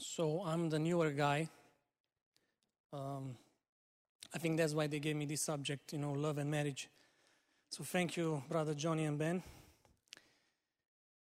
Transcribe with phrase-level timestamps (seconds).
[0.00, 1.48] So I'm the newer guy.
[2.92, 3.36] Um,
[4.32, 6.88] I think that's why they gave me this subject, you know, love and marriage.
[7.70, 9.42] So thank you, brother Johnny and Ben.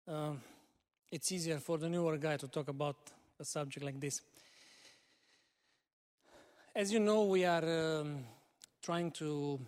[0.09, 0.43] Um,
[1.13, 2.97] it's easier for the newer guy to talk about
[3.39, 4.21] a subject like this.
[6.75, 8.25] As you know, we are um,
[8.83, 9.61] trying to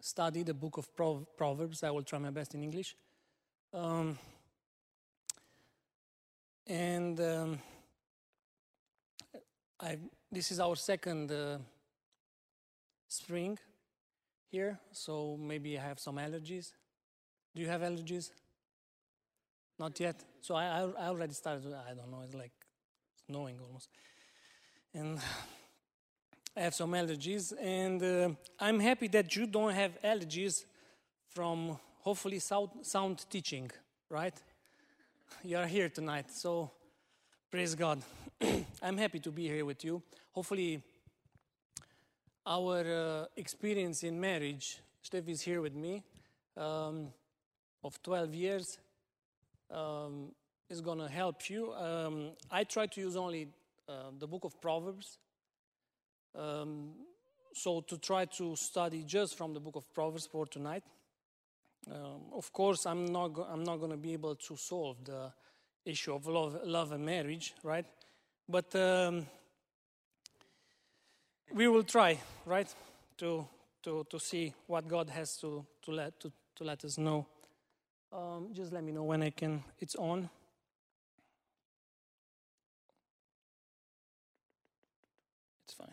[0.00, 0.88] study the book of
[1.36, 1.84] Proverbs.
[1.84, 2.96] I will try my best in English.
[3.72, 4.18] Um,
[6.66, 7.58] and um,
[9.80, 9.96] I,
[10.32, 11.58] this is our second uh,
[13.06, 13.58] spring
[14.50, 16.72] here, so maybe I have some allergies.
[17.54, 18.30] Do you have allergies?
[19.78, 20.24] Not yet.
[20.40, 21.72] So I, I already started.
[21.72, 22.22] I don't know.
[22.24, 22.50] It's like
[23.26, 23.88] snowing almost,
[24.94, 25.20] and
[26.56, 27.52] I have some allergies.
[27.60, 30.64] And uh, I'm happy that you don't have allergies
[31.28, 33.70] from hopefully sound, sound teaching,
[34.10, 34.34] right?
[35.44, 36.72] You are here tonight, so
[37.50, 38.02] praise God.
[38.82, 40.02] I'm happy to be here with you.
[40.32, 40.82] Hopefully,
[42.44, 46.04] our uh, experience in marriage, Steph is here with me,
[46.58, 47.08] um,
[47.82, 48.78] of 12 years,
[49.70, 50.32] um,
[50.68, 51.72] is going to help you.
[51.72, 53.48] Um, I try to use only
[53.88, 55.16] uh, the book of Proverbs.
[56.34, 56.90] Um,
[57.54, 60.84] so, to try to study just from the book of Proverbs for tonight.
[61.90, 65.32] Um, of course, I'm not, go- I'm not going to be able to solve the
[65.84, 67.84] issue of love, love and marriage, right?
[68.48, 69.26] But um,
[71.52, 72.72] we will try, right,
[73.18, 73.46] to,
[73.82, 77.26] to, to see what God has to, to, let, to, to let us know.
[78.12, 80.30] Um, just let me know when I can, it's on.
[85.66, 85.88] It's fine.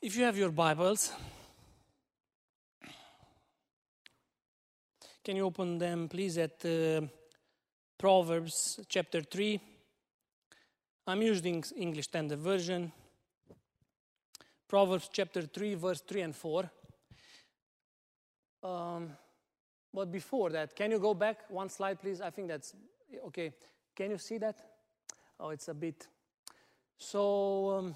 [0.00, 1.12] If you have your Bibles,
[5.26, 7.00] Can you open them, please, at uh,
[7.98, 9.58] Proverbs chapter 3?
[11.06, 12.92] I'm using English Standard Version.
[14.68, 16.70] Proverbs chapter 3, verse 3 and 4.
[18.62, 19.10] Um,
[19.94, 22.20] but before that, can you go back one slide, please?
[22.20, 22.74] I think that's
[23.28, 23.54] okay.
[23.94, 24.56] Can you see that?
[25.40, 26.06] Oh, it's a bit.
[26.98, 27.94] So, um,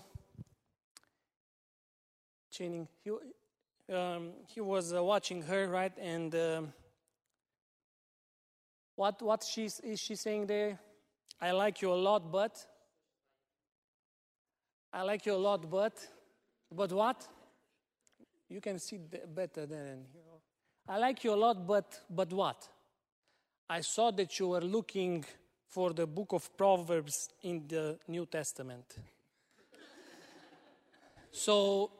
[2.50, 3.11] Channing, he,
[3.94, 5.93] um, he was uh, watching her, right?
[5.99, 6.72] And um,
[9.00, 10.78] what, what she, is she saying there?
[11.41, 12.55] I like you a lot, but.
[14.93, 15.94] I like you a lot, but.
[16.71, 17.27] But what?
[18.50, 20.37] You can see better than here.
[20.87, 22.69] I like you a lot, but, but what?
[23.71, 25.25] I saw that you were looking
[25.67, 28.97] for the book of Proverbs in the New Testament.
[31.32, 31.91] so,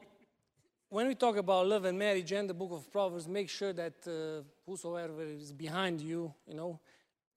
[0.91, 3.93] when we talk about love and marriage and the book of Proverbs, make sure that
[4.05, 6.81] uh, whosoever is behind you, you know,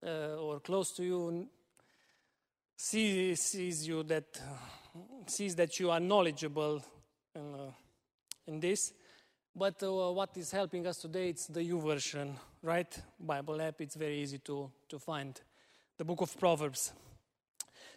[0.04, 1.48] uh, or close to you
[2.76, 4.24] sees, sees you that
[5.28, 6.82] sees that you are knowledgeable
[7.32, 7.70] in, uh,
[8.48, 8.92] in this.
[9.54, 12.92] But uh, what is helping us today it's the YouVersion, right?
[13.20, 13.80] Bible app.
[13.80, 15.40] It's very easy to to find
[15.96, 16.92] the book of Proverbs.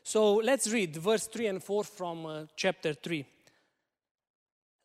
[0.04, 3.26] So let's read verse three and four from uh, chapter three.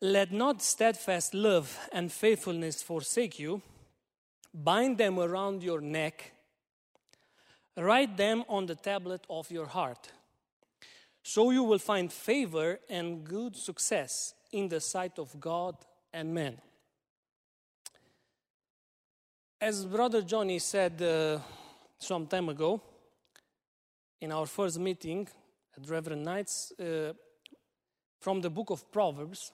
[0.03, 3.61] Let not steadfast love and faithfulness forsake you.
[4.53, 6.33] Bind them around your neck
[7.75, 10.11] Write them on the tablet of your heart.
[11.23, 15.75] So you will find favor and good success in the sight of God
[16.13, 16.57] and men.
[19.59, 21.39] As Brother Johnny said uh,
[21.97, 22.81] some time ago,
[24.21, 25.27] in our first meeting
[25.75, 27.13] at Reverend Knight's, uh,
[28.19, 29.51] from the book of Proverbs,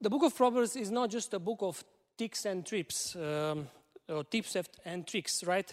[0.00, 1.82] the book of Proverbs is not just a book of
[2.16, 3.68] tips and trips, um,
[4.08, 5.72] or tips and tricks, right?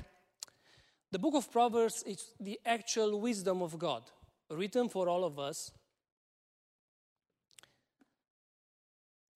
[1.11, 4.03] The book of Proverbs is the actual wisdom of God,
[4.49, 5.71] written for all of us.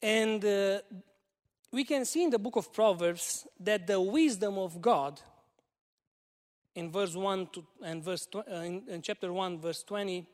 [0.02, 0.80] And uh,
[1.72, 5.22] we can see in the book of Proverbs that the wisdom of God,
[6.76, 10.26] in verse 1 to, and verse uh, in, in, chapter 1, verse 20,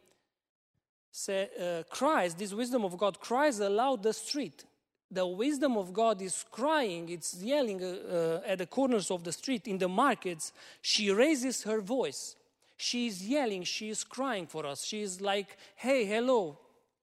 [1.15, 4.65] say, uh, cries, this wisdom of God cries aloud the street
[5.11, 9.31] the wisdom of God is crying, it's yelling uh, uh, at the corners of the
[9.31, 10.51] street, in the markets.
[10.81, 12.35] She raises her voice.
[12.77, 14.83] She is yelling, she is crying for us.
[14.83, 16.59] She is like, hey, hello,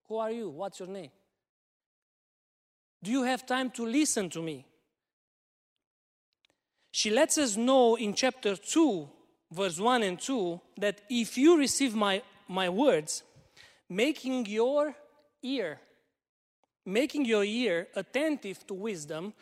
[0.09, 0.51] who are you?
[0.51, 1.11] What's your name?
[3.03, 4.67] Do you have time to listen to me?
[6.91, 9.09] She lets us know in chapter 2,
[9.51, 13.23] verse 1 and 2, that if you receive my, my words,
[13.95, 14.95] making your
[15.43, 15.79] ear
[16.85, 19.33] making your ear attentive to wisdom.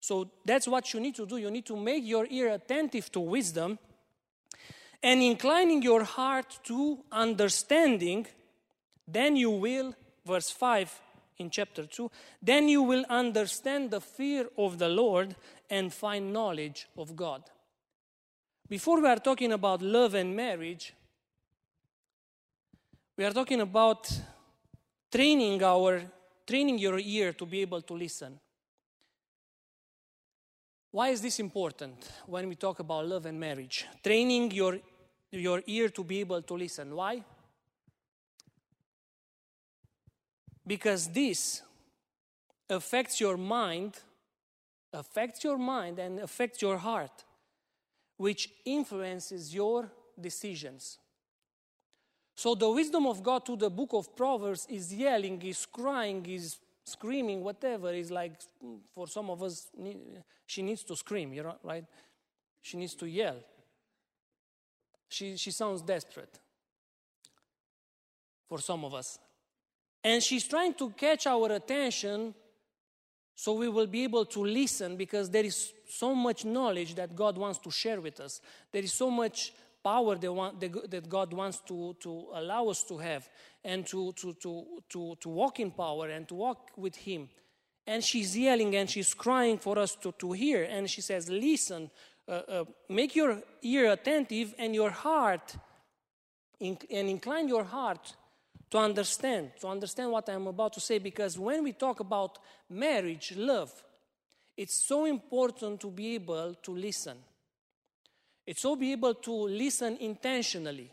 [0.00, 1.36] So that's what you need to do.
[1.36, 3.78] You need to make your ear attentive to wisdom
[5.02, 8.26] and inclining your heart to understanding,
[9.06, 9.94] then you will,
[10.24, 11.00] verse 5
[11.38, 12.10] in chapter 2,
[12.40, 15.34] then you will understand the fear of the Lord
[15.70, 17.42] and find knowledge of God.
[18.68, 20.94] Before we are talking about love and marriage,
[23.22, 24.10] we are talking about
[25.08, 26.02] training our
[26.44, 28.36] training your ear to be able to listen.
[30.90, 33.86] Why is this important when we talk about love and marriage?
[34.02, 34.80] Training your,
[35.30, 36.96] your ear to be able to listen.
[36.96, 37.22] Why?
[40.66, 41.62] Because this
[42.68, 44.00] affects your mind,
[44.92, 47.22] affects your mind, and affects your heart,
[48.16, 50.98] which influences your decisions.
[52.34, 56.58] So the wisdom of God to the book of Proverbs is yelling, is crying, is
[56.84, 57.92] screaming, whatever.
[57.92, 58.32] Is like
[58.64, 59.68] mm, for some of us,
[60.46, 61.84] she needs to scream, you know, right?
[62.60, 63.36] She needs to yell.
[65.08, 66.38] She, she sounds desperate
[68.48, 69.18] for some of us.
[70.02, 72.34] And she's trying to catch our attention
[73.34, 77.36] so we will be able to listen because there is so much knowledge that God
[77.36, 78.40] wants to share with us.
[78.70, 79.52] There is so much
[79.82, 83.28] power that, want, that God wants to, to allow us to have
[83.64, 87.28] and to, to, to, to, to walk in power and to walk with Him.
[87.86, 90.64] And she's yelling and she's crying for us to, to hear.
[90.64, 91.90] And she says, Listen,
[92.28, 95.56] uh, uh, make your ear attentive and your heart,
[96.60, 98.14] and incline your heart
[98.70, 100.98] to understand, to understand what I'm about to say.
[100.98, 102.38] Because when we talk about
[102.70, 103.72] marriage, love,
[104.56, 107.16] it's so important to be able to listen.
[108.46, 110.90] It's so be able to listen intentionally.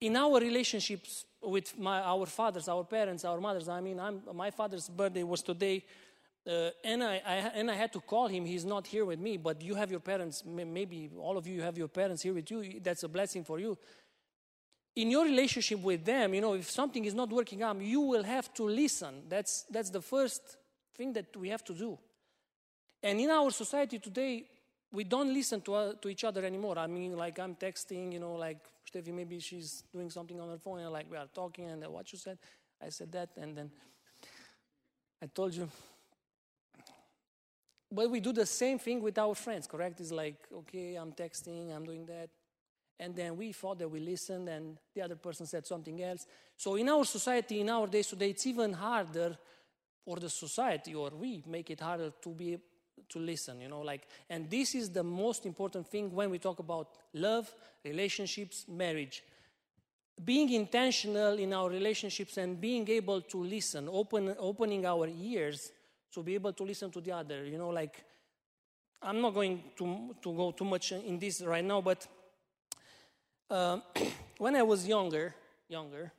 [0.00, 4.50] In our relationships with my, our fathers, our parents, our mothers, I mean, I'm, my
[4.50, 5.84] father's birthday was today,
[6.46, 8.46] uh, and, I, I, and I had to call him.
[8.46, 11.76] He's not here with me, but you have your parents, maybe all of you have
[11.76, 12.80] your parents here with you.
[12.82, 13.76] That's a blessing for you.
[14.96, 18.24] In your relationship with them, you know, if something is not working out, you will
[18.24, 19.22] have to listen.
[19.28, 20.56] That's, that's the first
[20.96, 21.98] thing that we have to do.
[23.02, 24.44] And in our society today,
[24.92, 26.78] we don't listen to, uh, to each other anymore.
[26.78, 28.58] I mean, like I'm texting, you know, like
[28.90, 31.90] Steffi, maybe she's doing something on her phone, and like we are talking, and uh,
[31.90, 32.38] what you said,
[32.84, 33.70] I said that, and then
[35.22, 35.68] I told you.
[37.92, 40.00] But we do the same thing with our friends, correct?
[40.00, 42.30] It's like, okay, I'm texting, I'm doing that.
[43.00, 46.26] And then we thought that we listened, and the other person said something else.
[46.56, 49.36] So in our society, in our days today, it's even harder
[50.04, 52.58] for the society, or we make it harder to be
[53.10, 56.58] to listen, you know, like, and this is the most important thing when we talk
[56.58, 57.52] about love,
[57.84, 59.22] relationships, marriage.
[60.24, 65.70] Being intentional in our relationships and being able to listen, open, opening our ears
[66.12, 68.04] to be able to listen to the other, you know, like,
[69.02, 72.06] I'm not going to, to go too much in this right now, but
[73.48, 73.78] uh,
[74.38, 75.34] when I was younger,
[75.68, 76.12] younger,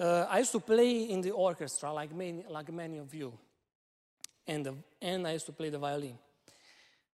[0.00, 3.32] uh, I used to play in the orchestra like many, like many of you
[4.48, 6.18] and, the, and I used to play the violin.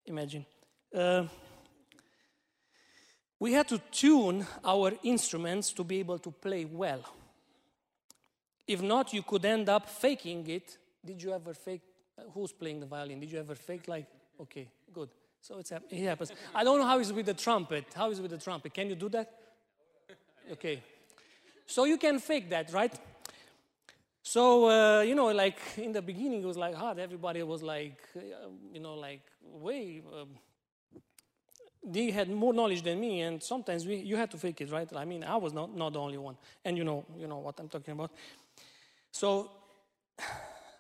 [0.07, 0.47] Imagine.
[0.95, 1.25] Uh,
[3.39, 7.05] we had to tune our instruments to be able to play well.
[8.67, 10.79] If not, you could end up faking it.
[11.05, 11.83] Did you ever fake?
[12.17, 13.21] Uh, who's playing the violin?
[13.21, 14.07] Did you ever fake like?
[14.41, 15.11] Okay, good.
[15.41, 16.33] So it's, it happens.
[16.55, 17.85] I don't know how it's with the trumpet.
[17.95, 18.73] How is it with the trumpet?
[18.73, 19.31] Can you do that?
[20.53, 20.83] Okay.
[21.67, 22.95] So you can fake that, right?
[24.35, 26.99] So, uh, you know, like in the beginning, it was like hard.
[26.99, 30.03] Everybody was like, uh, you know, like, way.
[30.13, 30.25] Uh,
[31.85, 34.89] they had more knowledge than me, and sometimes we, you had to fake it, right?
[34.97, 36.37] I mean, I was not, not the only one.
[36.65, 38.11] And you know, you know what I'm talking about.
[39.13, 39.53] So,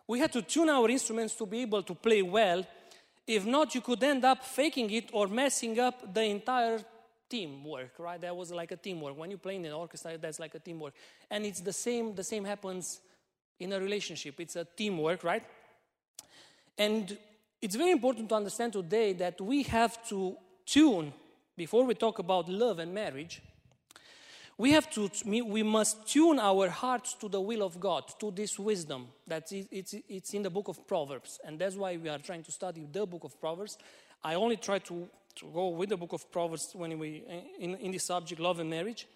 [0.08, 2.66] we had to tune our instruments to be able to play well.
[3.25, 6.80] If not, you could end up faking it or messing up the entire
[7.30, 8.20] teamwork, right?
[8.20, 9.16] That was like a teamwork.
[9.16, 10.94] When you play in an orchestra, that's like a teamwork.
[11.30, 13.00] And it's the same, the same happens
[13.61, 14.40] in a relationship.
[14.40, 15.42] It's a teamwork, right?
[16.76, 17.16] And
[17.62, 21.12] it's very important to understand today that we have to tune,
[21.56, 23.40] before we talk about love and marriage,
[24.56, 28.58] we have to, we must tune our hearts to the will of God, to this
[28.58, 31.40] wisdom that it's, it's in the book of Proverbs.
[31.44, 33.78] And that's why we are trying to study the book of Proverbs.
[34.23, 37.25] I only try to, to go with the book of Proverbs when we,
[37.58, 39.08] in, in this subject, love and marriage.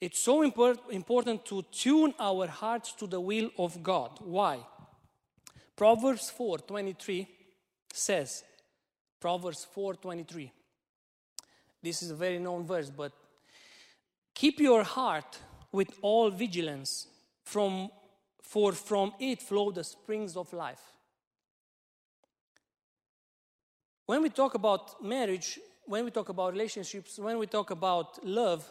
[0.00, 4.18] It's so important to tune our hearts to the will of God.
[4.20, 4.58] Why?
[5.74, 7.26] Proverbs 4:23
[7.92, 8.44] says,
[9.20, 10.50] Proverbs 4:23.
[11.82, 13.12] This is a very known verse, but
[14.34, 15.38] keep your heart
[15.72, 17.06] with all vigilance,
[17.44, 17.90] from,
[18.42, 20.82] for from it flow the springs of life.
[24.06, 28.70] When we talk about marriage, when we talk about relationships, when we talk about love,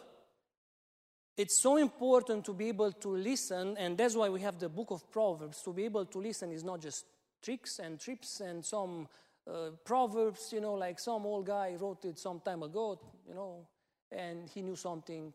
[1.36, 4.90] it's so important to be able to listen, and that's why we have the book
[4.90, 5.62] of Proverbs.
[5.62, 7.04] To be able to listen is not just
[7.42, 9.06] tricks and trips and some
[9.46, 13.66] uh, proverbs, you know, like some old guy wrote it some time ago, you know,
[14.10, 15.32] and he knew something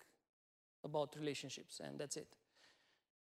[0.83, 2.27] about relationships, and that's it.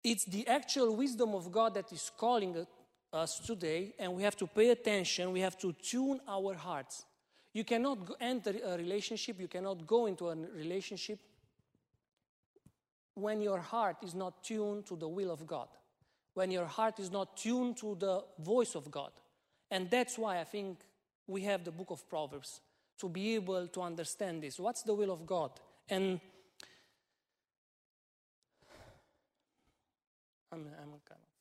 [0.03, 2.65] It's the actual wisdom of God that is calling
[3.11, 5.33] us today, and we have to pay attention.
[5.33, 7.05] We have to tune our hearts.
[7.53, 11.19] You cannot enter a relationship, you cannot go into a relationship
[13.21, 15.67] when your heart is not tuned to the will of God,
[16.33, 19.11] when your heart is not tuned to the voice of God.
[19.69, 20.79] And that's why I think
[21.27, 22.59] we have the book of Proverbs
[22.99, 24.59] to be able to understand this.
[24.59, 25.51] What's the will of God?
[25.89, 26.19] And
[30.51, 31.31] I'm, I'm kind of.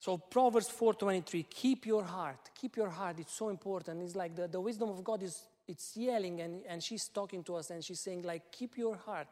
[0.00, 3.18] So Proverbs 4:23, keep your heart, keep your heart.
[3.18, 4.02] It's so important.
[4.02, 7.56] It's like the, the wisdom of God is it's yelling and, and she's talking to
[7.56, 9.28] us and she's saying like keep your heart.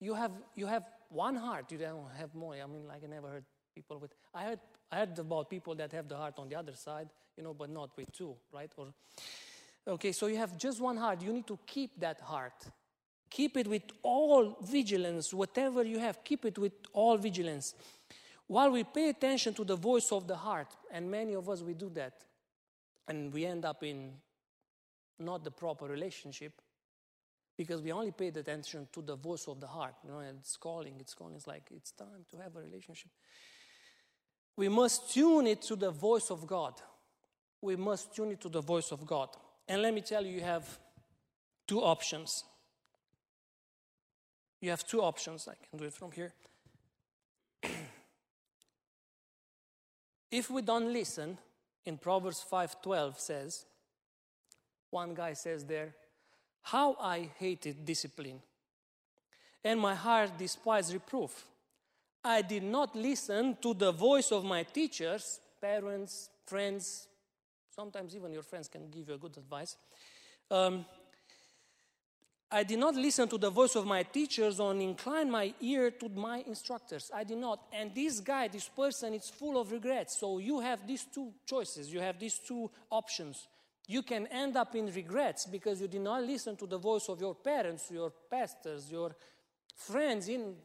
[0.00, 1.70] You have you have one heart.
[1.72, 2.54] You don't have more.
[2.54, 5.92] I mean like i never heard people with i heard i heard about people that
[5.92, 8.72] have the heart on the other side you know but not with two right?
[8.76, 8.94] Or
[9.86, 11.20] okay so you have just one heart.
[11.20, 12.64] You need to keep that heart.
[13.28, 16.22] Keep it with all vigilance whatever you have.
[16.22, 17.74] Keep it with all vigilance.
[18.46, 21.74] While we pay attention to the voice of the heart and many of us we
[21.74, 22.12] do that
[23.08, 24.12] and we end up in
[25.18, 26.52] not the proper relationship
[27.56, 30.94] because we only paid attention to the voice of the heart you know it's calling
[31.00, 33.10] it's calling it's like it's time to have a relationship.
[34.56, 36.80] We must tune it to the voice of god.
[37.60, 39.28] We must tune it to the voice of god.
[39.68, 40.78] And let me tell you you have
[41.66, 42.44] two options.
[44.60, 45.46] You have two options.
[45.48, 46.32] I can do it from here.
[50.30, 51.38] If we don't listen
[51.84, 53.64] in proverbs 5.12 says
[54.96, 55.94] one guy says there,
[56.62, 58.40] How I hated discipline,
[59.62, 61.32] and my heart despised reproof.
[62.24, 67.08] I did not listen to the voice of my teachers, parents, friends,
[67.80, 69.76] sometimes even your friends can give you a good advice.
[70.50, 70.86] Um,
[72.50, 76.08] I did not listen to the voice of my teachers or incline my ear to
[76.08, 77.10] my instructors.
[77.12, 77.58] I did not.
[77.72, 80.18] And this guy, this person, is full of regrets.
[80.18, 83.46] So you have these two choices, you have these two options
[83.86, 87.20] you can end up in regrets because you did not listen to the voice of
[87.20, 89.14] your parents, your pastors, your
[89.76, 90.56] friends, in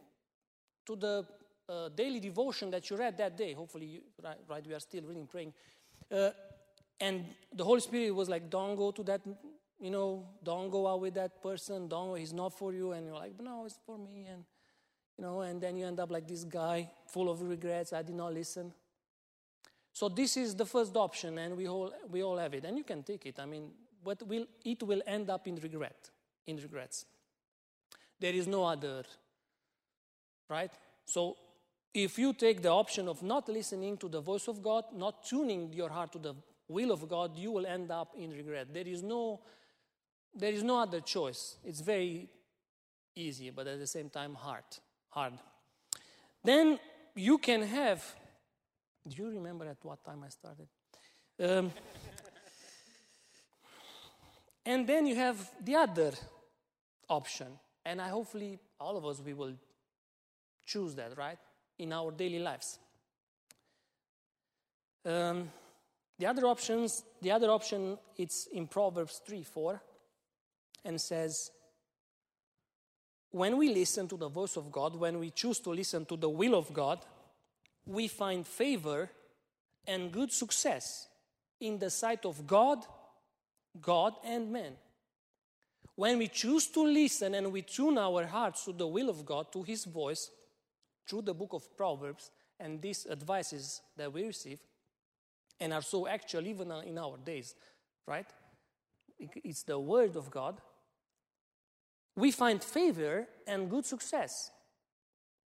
[0.84, 1.24] to the
[1.68, 3.52] uh, daily devotion that you read that day.
[3.52, 5.52] Hopefully, you, right, right, we are still reading, praying.
[6.10, 6.30] Uh,
[7.00, 7.24] and
[7.54, 9.20] the Holy Spirit was like, don't go to that,
[9.78, 12.92] you know, don't go out with that person, don't, go, he's not for you.
[12.92, 14.26] And you're like, no, it's for me.
[14.30, 14.44] And,
[15.16, 18.16] you know, and then you end up like this guy, full of regrets, I did
[18.16, 18.72] not listen.
[19.92, 22.64] So this is the first option, and we all, we all have it.
[22.64, 23.38] And you can take it.
[23.38, 23.70] I mean,
[24.02, 26.10] but will, it will end up in regret,
[26.46, 27.04] in regrets.
[28.18, 29.04] There is no other,
[30.48, 30.70] right?
[31.04, 31.36] So
[31.92, 35.72] if you take the option of not listening to the voice of God, not tuning
[35.72, 36.34] your heart to the
[36.68, 38.72] will of God, you will end up in regret.
[38.72, 39.40] There is no,
[40.34, 41.56] there is no other choice.
[41.64, 42.28] It's very
[43.14, 44.64] easy, but at the same time hard.
[45.10, 45.34] Hard.
[46.42, 46.78] Then
[47.14, 48.02] you can have
[49.08, 50.68] do you remember at what time I started?
[51.40, 51.72] Um,
[54.64, 56.12] and then you have the other
[57.08, 59.54] option, and I hopefully all of us we will
[60.64, 61.38] choose that, right,
[61.78, 62.78] in our daily lives.
[65.04, 65.50] Um,
[66.18, 69.82] the other options, the other option, it's in Proverbs 3 4,
[70.84, 71.50] and says,
[73.32, 76.28] when we listen to the voice of God, when we choose to listen to the
[76.28, 77.00] will of God,
[77.86, 79.10] we find favor
[79.86, 81.08] and good success
[81.60, 82.84] in the sight of God,
[83.80, 84.72] God, and man.
[85.94, 89.52] When we choose to listen and we tune our hearts to the will of God,
[89.52, 90.30] to His voice,
[91.06, 94.60] through the book of Proverbs and these advices that we receive,
[95.60, 97.54] and are so actual even in our days,
[98.06, 98.26] right?
[99.18, 100.60] It's the Word of God.
[102.16, 104.50] We find favor and good success.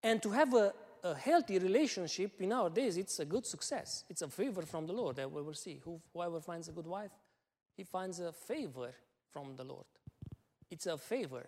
[0.03, 0.73] And to have a,
[1.05, 4.05] a healthy relationship in our days, it's a good success.
[4.09, 5.81] It's a favor from the Lord that we will see.
[6.15, 7.11] Whoever finds a good wife,
[7.77, 8.95] he finds a favor
[9.31, 9.85] from the Lord.
[10.71, 11.45] It's a favor.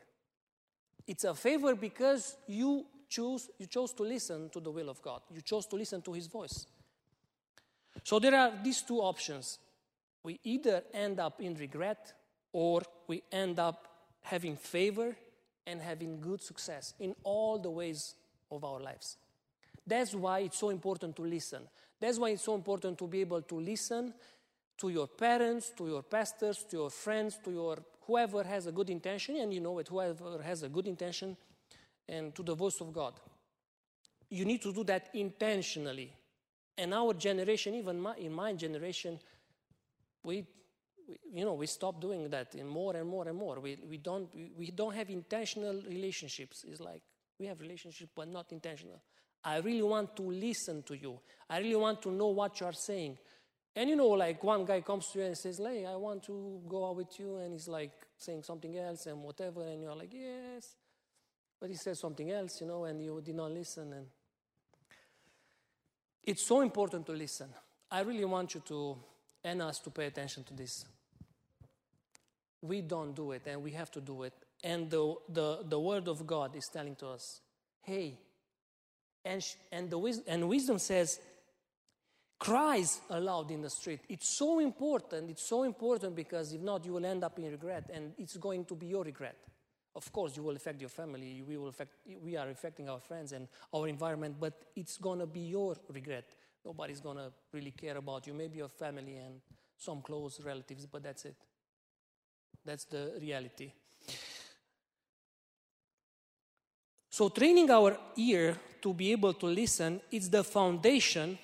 [1.07, 5.23] It's a favor because you choose you chose to listen to the will of God.
[5.33, 6.67] You chose to listen to his voice.
[8.05, 9.59] So there are these two options.
[10.23, 12.13] We either end up in regret
[12.53, 13.89] or we end up
[14.23, 15.17] having favor
[15.67, 18.17] and having good success in all the ways
[18.51, 19.17] of our lives.
[19.87, 21.63] That's why it's so important to listen.
[22.01, 24.13] That's why it's so important to be able to listen
[24.79, 28.91] to your parents, to your pastors, to your friends, to your whoever has a good
[28.91, 31.37] intention, and you know it, whoever has a good intention,
[32.09, 33.15] and to the voice of God.
[34.29, 36.13] You need to do that intentionally.
[36.79, 39.19] And our generation, even my, in my generation,
[40.23, 40.47] we,
[41.09, 43.61] we, you know, we stop doing that in more and more and more.
[43.61, 46.65] We, we, don't, we, we don't have intentional relationships.
[46.69, 47.03] It's like
[47.39, 49.01] we have relationships, but not intentional.
[49.45, 51.19] I really want to listen to you.
[51.49, 53.19] I really want to know what you are saying.
[53.75, 56.61] And you know, like one guy comes to you and says, Hey, I want to
[56.69, 57.37] go out with you.
[57.37, 59.63] And he's like saying something else and whatever.
[59.63, 60.75] And you're like, Yes.
[61.61, 63.93] But he says something else, you know, and you did not listen.
[63.93, 64.07] And
[66.23, 67.49] it's so important to listen.
[67.91, 68.97] I really want you to,
[69.45, 70.85] and us to pay attention to this.
[72.61, 74.35] We don't do it, and we have to do it.
[74.65, 77.41] And the, the, the Word of God is telling to us,
[77.83, 78.19] hey,
[79.27, 81.21] and, and, the, and wisdom says,
[82.39, 84.01] cries aloud in the street.
[84.09, 85.31] It's so important.
[85.31, 88.65] It's so important because if not, you will end up in regret, and it's going
[88.67, 89.37] to be your regret.
[89.95, 91.43] Of course, you will affect your family.
[91.47, 91.93] We will affect.
[92.23, 96.27] We are affecting our friends and our environment, but it's gonna be your regret.
[96.65, 98.35] Nobody's gonna really care about you.
[98.35, 99.41] Maybe your family and
[99.79, 101.37] some close relatives, but that's it.
[102.63, 103.73] That's the reality.
[107.17, 111.39] So, training our ear to be able to listen is the foundation.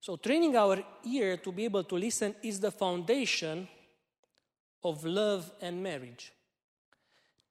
[0.00, 3.68] So, training our ear to be able to listen is the foundation
[4.82, 6.32] of love and marriage.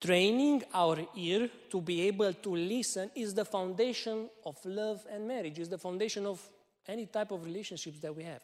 [0.02, 5.60] Training our ear to be able to listen is the foundation of love and marriage,
[5.60, 6.46] is the foundation of
[6.90, 8.42] any type of relationships that we have.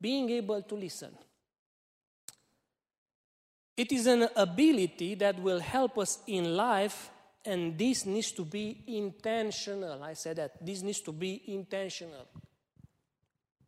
[0.00, 1.14] Being able to listen.
[3.80, 7.10] It is an ability that will help us in life,
[7.46, 10.02] and this needs to be intentional.
[10.02, 12.26] I said that this needs to be intentional.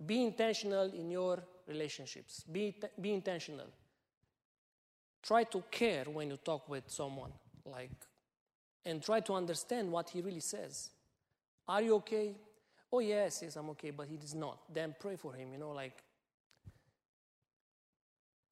[0.04, 3.68] Be intentional in your relationships, be, be intentional.
[5.22, 7.32] Try to care when you talk with someone
[7.64, 7.92] like
[8.84, 10.90] and try to understand what he really says.
[11.66, 12.34] Are you okay?
[12.92, 14.58] Oh yes yes i'm okay but he is not.
[14.74, 16.02] Then pray for him you know like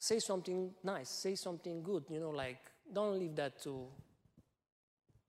[0.00, 2.58] say something nice say something good you know like
[2.92, 3.86] don't leave that to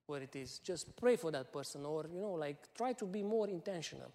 [0.06, 3.22] where it is just pray for that person or you know like try to be
[3.22, 4.10] more intentional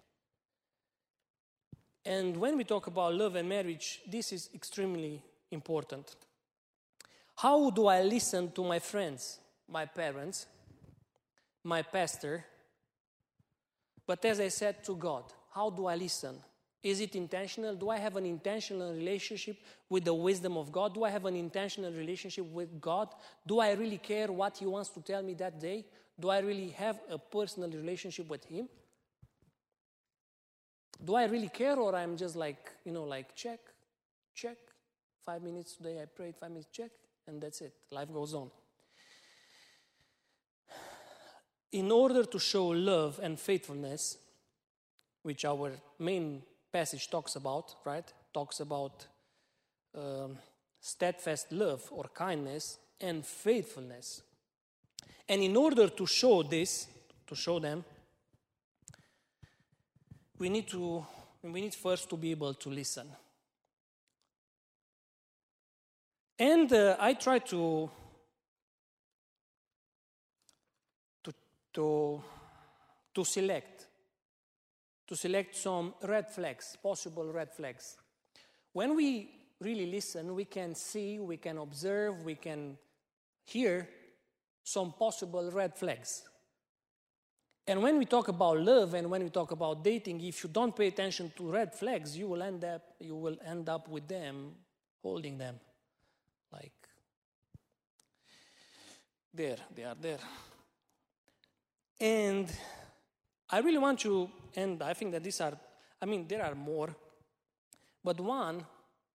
[2.04, 6.16] and when we talk about love and marriage this is extremely important
[7.38, 10.46] how do I listen to my friends, my parents,
[11.62, 12.44] my pastor?
[14.04, 15.22] But as I said to God,
[15.54, 16.34] how do I listen?
[16.88, 17.74] Is it intentional?
[17.74, 19.58] Do I have an intentional relationship
[19.90, 20.94] with the wisdom of God?
[20.94, 23.08] Do I have an intentional relationship with God?
[23.46, 25.84] Do I really care what He wants to tell me that day?
[26.18, 28.70] Do I really have a personal relationship with Him?
[31.04, 33.60] Do I really care, or I'm just like, you know, like check,
[34.34, 34.56] check,
[35.26, 36.90] five minutes today I prayed, five minutes, check,
[37.26, 37.74] and that's it.
[37.90, 38.50] Life goes on.
[41.70, 44.16] In order to show love and faithfulness,
[45.22, 48.12] which our main passage talks about, right?
[48.32, 49.06] Talks about
[49.94, 50.38] um,
[50.80, 54.22] steadfast love or kindness and faithfulness.
[55.28, 56.88] And in order to show this,
[57.26, 57.84] to show them,
[60.38, 61.04] we need to
[61.42, 63.08] we need first to be able to listen.
[66.38, 67.90] And uh, I try to,
[71.24, 71.34] to,
[71.74, 72.22] to,
[73.14, 73.87] to select,
[75.08, 77.96] to select some red flags, possible red flags.
[78.72, 82.76] When we really listen, we can see, we can observe, we can
[83.44, 83.88] hear
[84.62, 86.22] some possible red flags.
[87.66, 90.76] And when we talk about love and when we talk about dating, if you don't
[90.76, 94.52] pay attention to red flags, you will end up, you will end up with them,
[95.02, 95.58] holding them.
[96.52, 96.72] Like,
[99.34, 100.18] there, they are there.
[102.00, 102.48] And
[103.50, 105.58] I really want to, and I think that these are,
[106.00, 106.94] I mean, there are more,
[108.04, 108.64] but one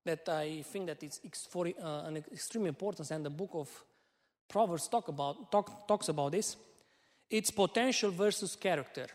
[0.05, 1.03] that I think that
[1.49, 3.69] for uh, an extreme importance, and the book of
[4.49, 6.55] Proverbs talk about, talk, talks about this.
[7.29, 9.07] It's potential versus character.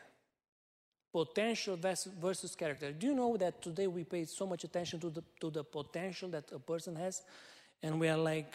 [1.12, 1.78] Potential
[2.20, 2.92] versus character.
[2.92, 6.28] Do you know that today we pay so much attention to the, to the potential
[6.30, 7.22] that a person has
[7.82, 8.52] and we are like,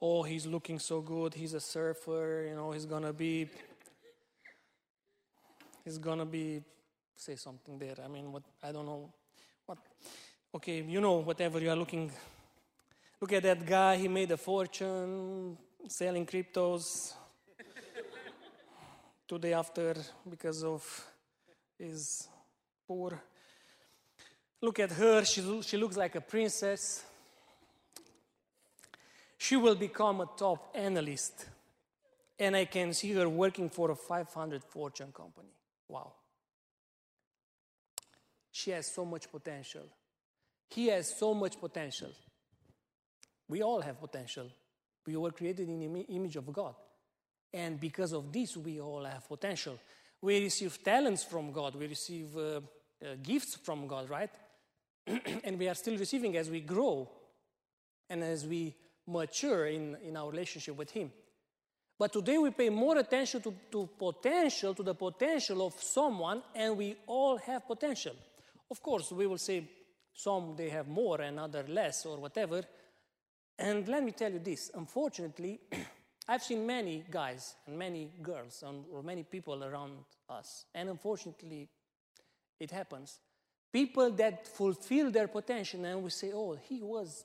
[0.00, 3.48] oh, he's looking so good, he's a surfer, you know, he's gonna be,
[5.84, 6.62] he's gonna be,
[7.16, 7.96] say something there.
[8.04, 9.12] I mean, what, I don't know,
[9.66, 9.78] what,
[10.54, 12.10] okay, you know, whatever you are looking,
[13.20, 15.56] look at that guy, he made a fortune
[15.88, 17.12] selling cryptos
[19.28, 19.94] today after
[20.28, 20.82] because of
[21.78, 22.28] his
[22.86, 23.18] Poor.
[24.60, 25.24] Look at her.
[25.24, 27.02] She, she looks like a princess.
[29.38, 31.46] She will become a top analyst.
[32.38, 35.48] And I can see her working for a 500 fortune company.
[35.88, 36.12] Wow.
[38.50, 39.82] She has so much potential.
[40.70, 42.10] He has so much potential.
[43.48, 44.50] We all have potential.
[45.06, 46.74] We were created in the image of God.
[47.52, 49.78] And because of this, we all have potential.
[50.20, 52.60] We receive talents from God, we receive uh,
[53.04, 54.30] uh, gifts from God, right?
[55.44, 57.08] and we are still receiving as we grow
[58.08, 58.74] and as we
[59.06, 61.12] mature in, in our relationship with Him.
[61.98, 66.76] But today we pay more attention to, to potential, to the potential of someone, and
[66.76, 68.14] we all have potential.
[68.70, 69.68] Of course, we will say
[70.12, 72.62] some they have more and other less or whatever.
[73.58, 75.60] And let me tell you this unfortunately,
[76.28, 81.68] I've seen many guys and many girls or many people around us, and unfortunately,
[82.58, 83.18] it happens.
[83.72, 87.24] People that fulfill their potential, and we say, oh, he was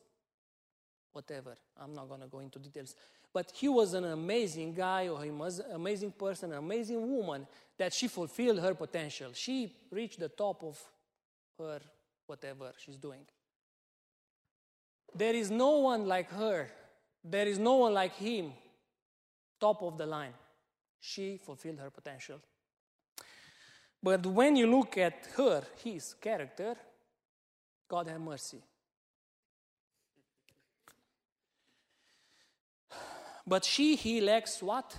[1.11, 1.55] whatever.
[1.77, 2.95] I'm not going to go into details.
[3.33, 7.47] But he was an amazing guy, or he was an amazing person, an amazing woman
[7.77, 9.31] that she fulfilled her potential.
[9.33, 10.79] She reached the top of
[11.59, 11.79] her
[12.25, 13.25] whatever she's doing.
[15.13, 16.69] There is no one like her.
[17.23, 18.53] There is no one like him,
[19.59, 20.33] top of the line.
[20.99, 22.39] She fulfilled her potential.
[24.01, 26.75] But when you look at her, his character,
[27.87, 28.61] God have mercy.
[33.49, 34.95] But she, he lacks what?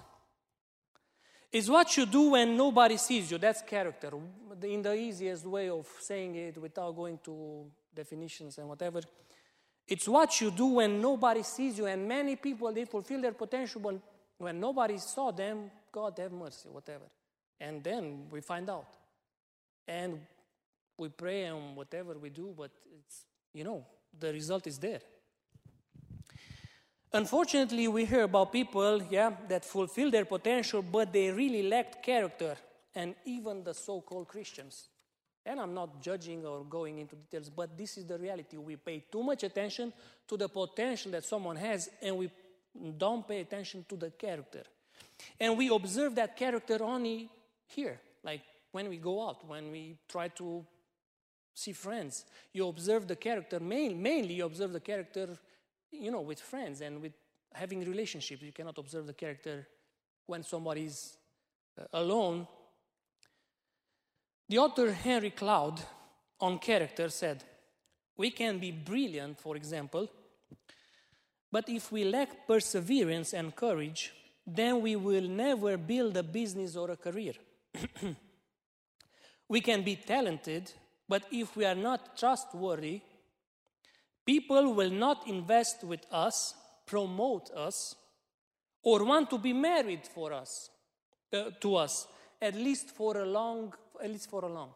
[1.52, 3.38] Is what you do when nobody sees you.
[3.38, 4.10] That's character.
[4.64, 9.00] In the easiest way of saying it without going to definitions and whatever.
[9.86, 13.80] It's what you do when nobody sees you, and many people they fulfill their potential,
[13.80, 13.96] but
[14.38, 17.04] when nobody saw them, God have mercy, whatever.
[17.60, 18.86] And then we find out.
[19.86, 20.20] And
[20.96, 23.84] we pray and whatever we do, but it's, you know,
[24.18, 25.00] the result is there.
[27.12, 32.56] Unfortunately, we hear about people, yeah, that fulfill their potential, but they really lacked character,
[32.94, 34.88] and even the so called Christians.
[35.44, 38.58] And I'm not judging or going into details, but this is the reality.
[38.58, 39.92] We pay too much attention
[40.28, 42.30] to the potential that someone has, and we
[42.96, 44.62] don't pay attention to the character.
[45.40, 47.28] And we observe that character only
[47.66, 50.64] here, like when we go out, when we try to
[51.54, 52.24] see friends.
[52.52, 55.36] You observe the character, main, mainly you observe the character
[55.90, 57.12] you know, with friends and with
[57.52, 58.42] having relationships.
[58.42, 59.66] You cannot observe the character
[60.26, 61.16] when somebody is
[61.78, 62.46] uh, alone.
[64.48, 65.80] The author Henry Cloud
[66.40, 67.44] on character said,
[68.16, 70.08] We can be brilliant, for example,
[71.52, 74.12] but if we lack perseverance and courage,
[74.46, 77.34] then we will never build a business or a career.
[79.48, 80.72] we can be talented,
[81.08, 83.00] but if we are not trustworthy,
[84.30, 86.54] People will not invest with us,
[86.86, 87.96] promote us,
[88.80, 90.70] or want to be married for us,
[91.32, 92.06] uh, to us,
[92.40, 94.70] at least for a long, at least for a long.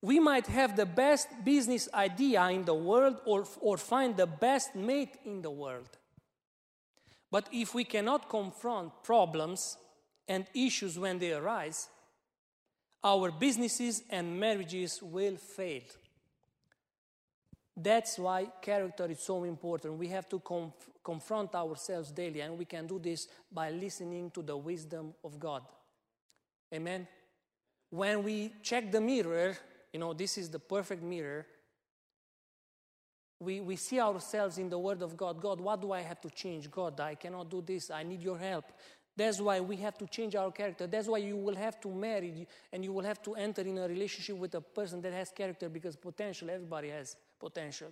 [0.00, 4.76] We might have the best business idea in the world or, or find the best
[4.76, 5.98] mate in the world.
[7.28, 9.78] But if we cannot confront problems
[10.28, 11.88] and issues when they arise,
[13.04, 15.82] our businesses and marriages will fail.
[17.76, 19.94] That's why character is so important.
[19.94, 24.42] We have to conf- confront ourselves daily, and we can do this by listening to
[24.42, 25.62] the wisdom of God.
[26.72, 27.08] Amen.
[27.90, 29.56] When we check the mirror,
[29.92, 31.46] you know, this is the perfect mirror.
[33.40, 35.40] We, we see ourselves in the Word of God.
[35.40, 36.70] God, what do I have to change?
[36.70, 37.90] God, I cannot do this.
[37.90, 38.66] I need your help.
[39.16, 40.86] That's why we have to change our character.
[40.86, 43.86] That's why you will have to marry and you will have to enter in a
[43.86, 47.88] relationship with a person that has character because potential, everybody has potential.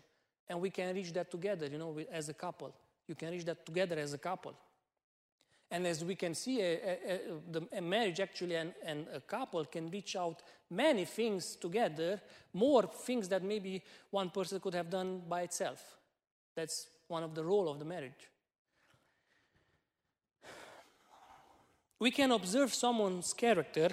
[0.49, 2.75] And we can reach that together, you know, as a couple.
[3.07, 4.55] You can reach that together as a couple.
[5.71, 7.19] And as we can see, a, a, a,
[7.53, 12.21] the, a marriage actually and, and a couple can reach out many things together,
[12.53, 15.99] more things that maybe one person could have done by itself.
[16.57, 18.31] That's one of the role of the marriage.
[22.01, 23.91] We can observe someone's character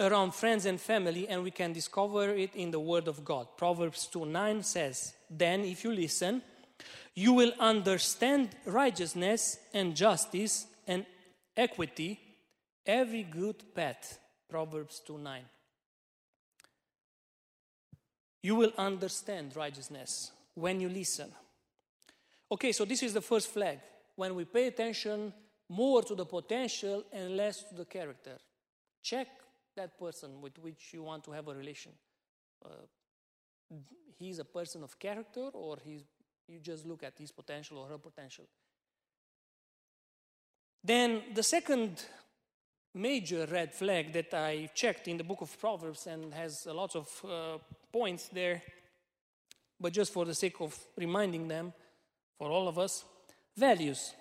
[0.00, 3.46] around friends and family, and we can discover it in the Word of God.
[3.58, 6.42] Proverbs 2 9 says, Then, if you listen,
[7.14, 11.04] you will understand righteousness and justice and
[11.54, 12.20] equity,
[12.86, 14.18] every good path.
[14.48, 15.42] Proverbs 2 9.
[18.42, 21.30] You will understand righteousness when you listen.
[22.50, 23.80] Okay, so this is the first flag.
[24.14, 25.34] When we pay attention
[25.68, 28.38] more to the potential and less to the character.
[29.02, 29.28] Check
[29.76, 31.92] that person with which you want to have a relation.
[32.64, 32.68] Uh,
[34.18, 36.02] he's a person of character, or he's,
[36.48, 38.46] you just look at his potential or her potential.
[40.82, 42.04] Then the second
[42.94, 46.96] major red flag that I checked in the book of Proverbs and has a lot
[46.96, 47.58] of uh,
[47.92, 48.62] points there,
[49.78, 51.72] but just for the sake of reminding them,
[52.38, 53.04] for all of us,
[53.56, 54.14] values.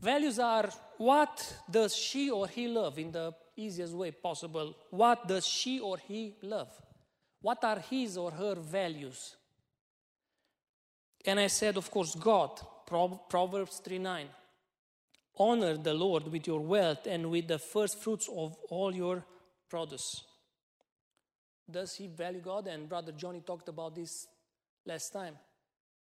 [0.00, 4.74] Values are what does she or he love in the easiest way possible?
[4.90, 6.70] What does she or he love?
[7.40, 9.36] What are his or her values?
[11.24, 14.26] And I said, of course, God, Proverbs 3 9.
[15.36, 19.24] Honor the Lord with your wealth and with the first fruits of all your
[19.68, 20.22] produce.
[21.68, 22.66] Does he value God?
[22.68, 24.26] And Brother Johnny talked about this
[24.86, 25.36] last time.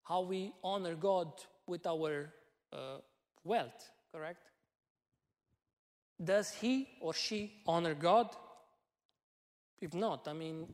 [0.03, 1.33] How we honor God
[1.67, 2.33] with our
[2.73, 2.99] uh,
[3.47, 4.51] wealth, correct?
[6.23, 8.29] Does he or she honor God?
[9.81, 10.73] If not, I mean,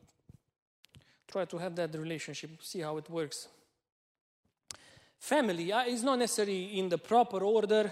[1.27, 3.47] try to have that relationship, see how it works.
[5.19, 7.91] Family is not necessarily in the proper order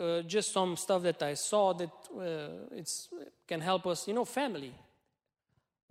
[0.00, 3.08] uh, just some stuff that I saw that uh, it's,
[3.46, 4.08] can help us.
[4.08, 4.72] You know, family.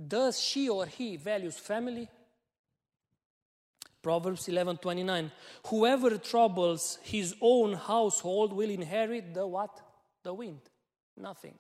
[0.08, 2.10] Does she or he values family?
[4.02, 5.32] Proverbs 11:29
[5.68, 9.82] Whoever troubles his own household will inherit the what?
[10.24, 10.62] The wind.
[11.18, 11.58] Nothing.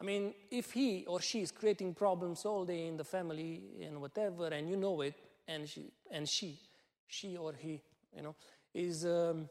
[0.00, 4.00] I mean, if he or she is creating problems all day in the family and
[4.00, 5.14] whatever, and you know it,
[5.48, 6.58] and she, and she,
[7.06, 7.82] she or he,
[8.14, 8.34] you know,
[8.74, 9.48] is um,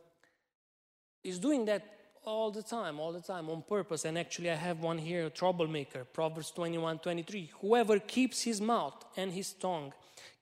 [1.24, 1.84] is doing that
[2.24, 4.06] all the time, all the time on purpose.
[4.06, 7.52] And actually, I have one here, a troublemaker, Proverbs 21 23.
[7.62, 9.94] Whoever keeps his mouth and his tongue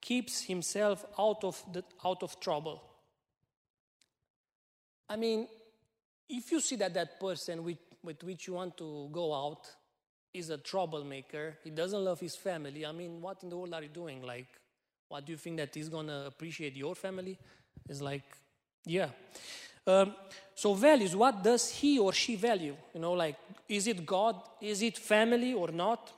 [0.01, 2.81] keeps himself out of, the, out of trouble.
[5.09, 5.47] I mean,
[6.29, 9.67] if you see that that person with, with which you want to go out
[10.33, 13.83] is a troublemaker, he doesn't love his family, I mean, what in the world are
[13.83, 14.21] you doing?
[14.23, 14.47] Like,
[15.07, 17.37] what do you think that he's gonna appreciate your family?
[17.87, 18.23] It's like,
[18.85, 19.09] yeah.
[19.85, 20.15] Um,
[20.55, 22.75] so values, what does he or she value?
[22.93, 23.35] You know, like,
[23.67, 24.41] is it God?
[24.61, 26.11] Is it family or not?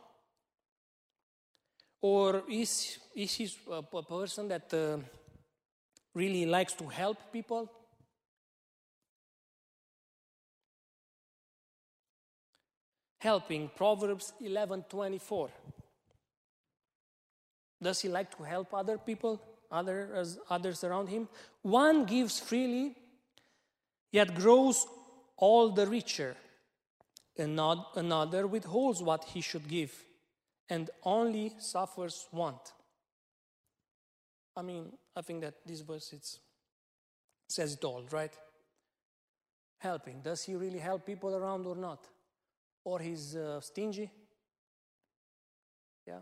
[2.07, 4.97] Or is, is he a, a person that uh,
[6.13, 7.71] really likes to help people?
[13.17, 15.49] Helping, Proverbs 11:24.
[17.81, 19.41] Does he like to help other people,
[19.71, 21.27] others, others around him?
[21.63, 22.95] One gives freely
[24.11, 24.85] yet grows
[25.37, 26.35] all the richer.
[27.35, 30.05] Another withholds what he should give
[30.69, 32.73] and only suffers want.
[34.55, 36.39] I mean, I think that this verse it's,
[37.49, 38.33] says it all, right?
[39.79, 40.21] Helping.
[40.21, 42.07] Does he really help people around or not?
[42.83, 44.09] Or he's uh, stingy?
[46.07, 46.21] Yeah,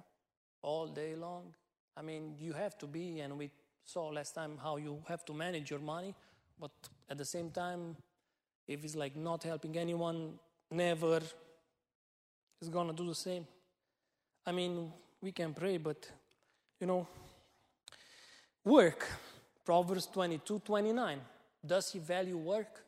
[0.61, 1.53] all day long.
[1.95, 3.51] I mean, you have to be, and we
[3.83, 6.15] saw last time how you have to manage your money
[6.59, 6.71] but
[7.09, 7.97] at the same time,
[8.67, 10.39] if it's like not helping anyone,
[10.71, 11.19] never
[12.61, 13.45] is gonna do the same.
[14.45, 16.09] I mean, we can pray, but
[16.79, 17.07] you know,
[18.63, 19.07] work.
[19.65, 21.19] Proverbs 22 29.
[21.65, 22.83] Does he value work?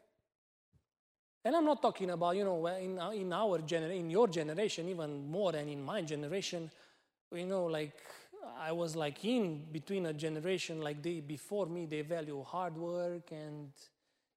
[1.45, 5.29] And I'm not talking about, you know, in, in our generation, in your generation, even
[5.29, 6.69] more than in my generation,
[7.31, 7.93] you know, like
[8.59, 13.31] I was like in between a generation like they before me, they value hard work
[13.31, 13.71] and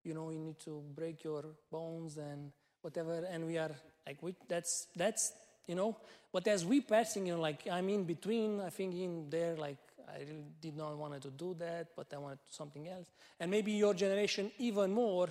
[0.05, 2.53] you know you need to break your bones and
[2.83, 3.27] whatever.
[3.31, 3.71] And we are
[4.07, 5.33] like we, that's that's
[5.69, 5.97] you know.
[6.33, 8.61] But as we passing, you know, like I'm in between.
[8.61, 9.79] I think in there, like
[10.09, 13.07] I really did not want to do that, but I wanted something else.
[13.39, 15.29] And maybe your generation even more.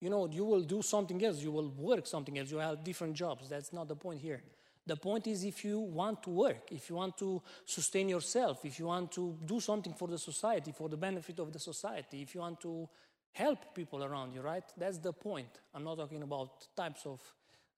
[0.00, 1.42] You know, you will do something else.
[1.42, 2.50] You will work something else.
[2.50, 3.50] You have different jobs.
[3.50, 4.42] That's not the point here.
[4.86, 8.78] The point is if you want to work, if you want to sustain yourself, if
[8.78, 12.34] you want to do something for the society, for the benefit of the society, if
[12.34, 12.88] you want to
[13.32, 14.64] help people around you, right?
[14.76, 15.60] That's the point.
[15.74, 17.20] I'm not talking about types of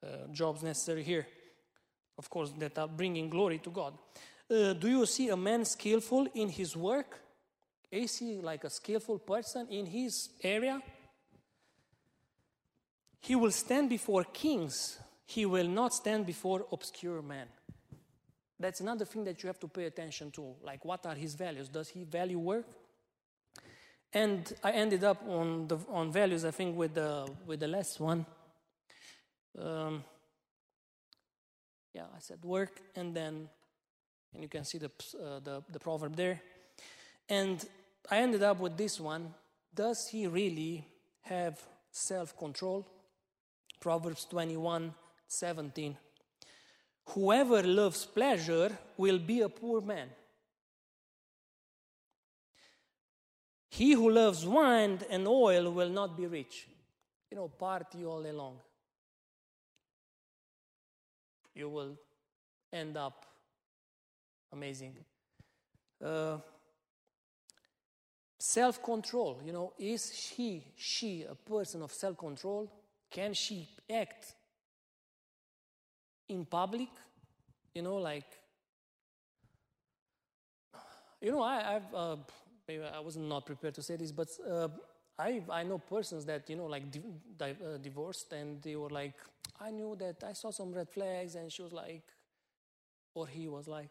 [0.03, 1.27] uh, jobs necessary here,
[2.19, 3.95] of course, that are bringing glory to God.
[4.51, 7.21] Uh, do you see a man skillful in his work?
[7.91, 10.83] Is he like a skillful person in his area?
[13.21, 14.99] He will stand before kings
[15.33, 17.47] he will not stand before obscure men.
[18.61, 20.55] That's another thing that you have to pay attention to.
[20.63, 21.69] Like, what are his values?
[21.69, 22.67] Does he value work?
[24.13, 26.45] And I ended up on the on values.
[26.45, 28.27] I think with the with the last one.
[29.59, 30.05] Um,
[31.95, 33.49] yeah, I said work, and then,
[34.33, 34.91] and you can see the
[35.23, 36.41] uh, the the proverb there.
[37.29, 37.65] And
[38.11, 39.35] I ended up with this one.
[39.75, 40.87] Does he really
[41.23, 41.61] have
[41.91, 42.87] self control.
[43.81, 44.95] Proverbs 21
[45.27, 45.97] 17.
[47.07, 50.09] Whoever loves pleasure will be a poor man.
[53.71, 56.69] He who loves wine and oil will not be rich.
[57.31, 58.59] You know, party all day long.
[61.55, 61.99] You will
[62.73, 63.27] end up
[64.53, 64.97] amazing.
[66.05, 66.39] Uh,
[68.39, 72.73] self control, you know, is he, she a person of self control?
[73.11, 74.35] Can she act
[76.29, 76.89] in public?
[77.75, 78.27] You know, like,
[81.21, 82.17] you know, I, I've, uh,
[82.67, 84.69] maybe I was not prepared to say this, but uh,
[85.19, 87.03] I, I know persons that, you know, like di-
[87.37, 89.15] di- uh, divorced and they were like,
[89.61, 92.03] I knew that I saw some red flags and she was like,
[93.15, 93.91] or he was like,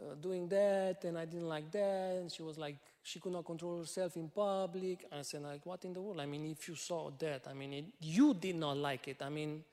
[0.00, 2.16] uh, doing that and I didn't like that.
[2.20, 5.04] And she was like, she could not control herself in public.
[5.12, 6.20] I said, like, what in the world?
[6.20, 9.22] I mean, if you saw that, I mean, it, you did not like it.
[9.22, 9.64] I mean,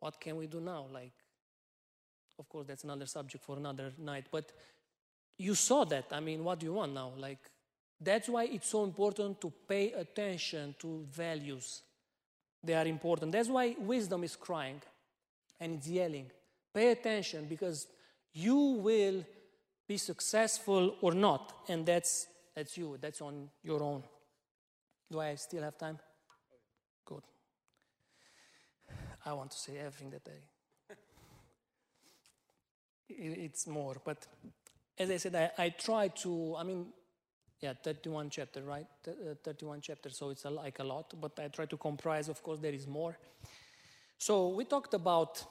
[0.00, 0.86] what can we do now?
[0.92, 1.12] Like,
[2.38, 4.26] of course, that's another subject for another night.
[4.30, 4.50] But
[5.38, 6.06] you saw that.
[6.10, 7.12] I mean, what do you want now?
[7.16, 7.38] Like,
[8.00, 11.82] that's why it's so important to pay attention to values.
[12.62, 13.32] They are important.
[13.32, 14.80] That's why wisdom is crying
[15.60, 16.30] and it's yelling.
[16.72, 17.86] Pay attention because
[18.32, 19.24] you will
[19.86, 22.96] be successful or not, and that's that's you.
[23.00, 24.02] That's on your own.
[25.10, 25.98] Do I still have time?
[27.04, 27.22] Good.
[29.26, 30.94] I want to say everything that I.
[33.08, 34.26] It's more, but
[34.96, 36.54] as I said, I, I try to.
[36.56, 36.86] I mean,
[37.60, 38.86] yeah, 31 chapter, right?
[39.44, 42.28] 31 chapter, so it's a, like a lot, but I try to comprise.
[42.28, 43.18] Of course, there is more.
[44.16, 45.44] So we talked about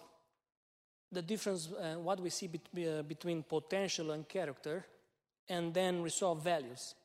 [1.12, 4.86] the difference, uh, what we see uh, between potential and character,
[5.48, 6.96] and then we saw values,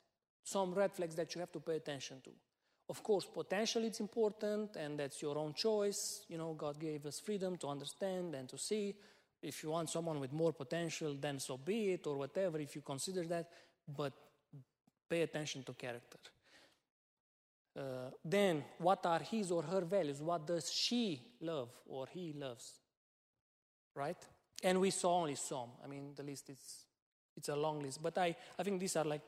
[0.43, 2.31] some red flags that you have to pay attention to.
[2.89, 6.25] Of course, potential is important, and that's your own choice.
[6.29, 8.95] You know, God gave us freedom to understand and to see.
[9.43, 12.83] If you want someone with more potential, then so be it, or whatever, if you
[12.83, 13.49] consider that.
[13.87, 14.13] But
[15.15, 16.19] pay attention to character.
[17.77, 20.21] Uh, then, what are his or her values?
[20.21, 22.67] What does she love or he loves?
[23.95, 24.17] right?
[24.63, 25.71] And we saw only some.
[25.83, 26.87] I mean, the list is
[27.37, 29.23] it's a long list, but I, I think these are like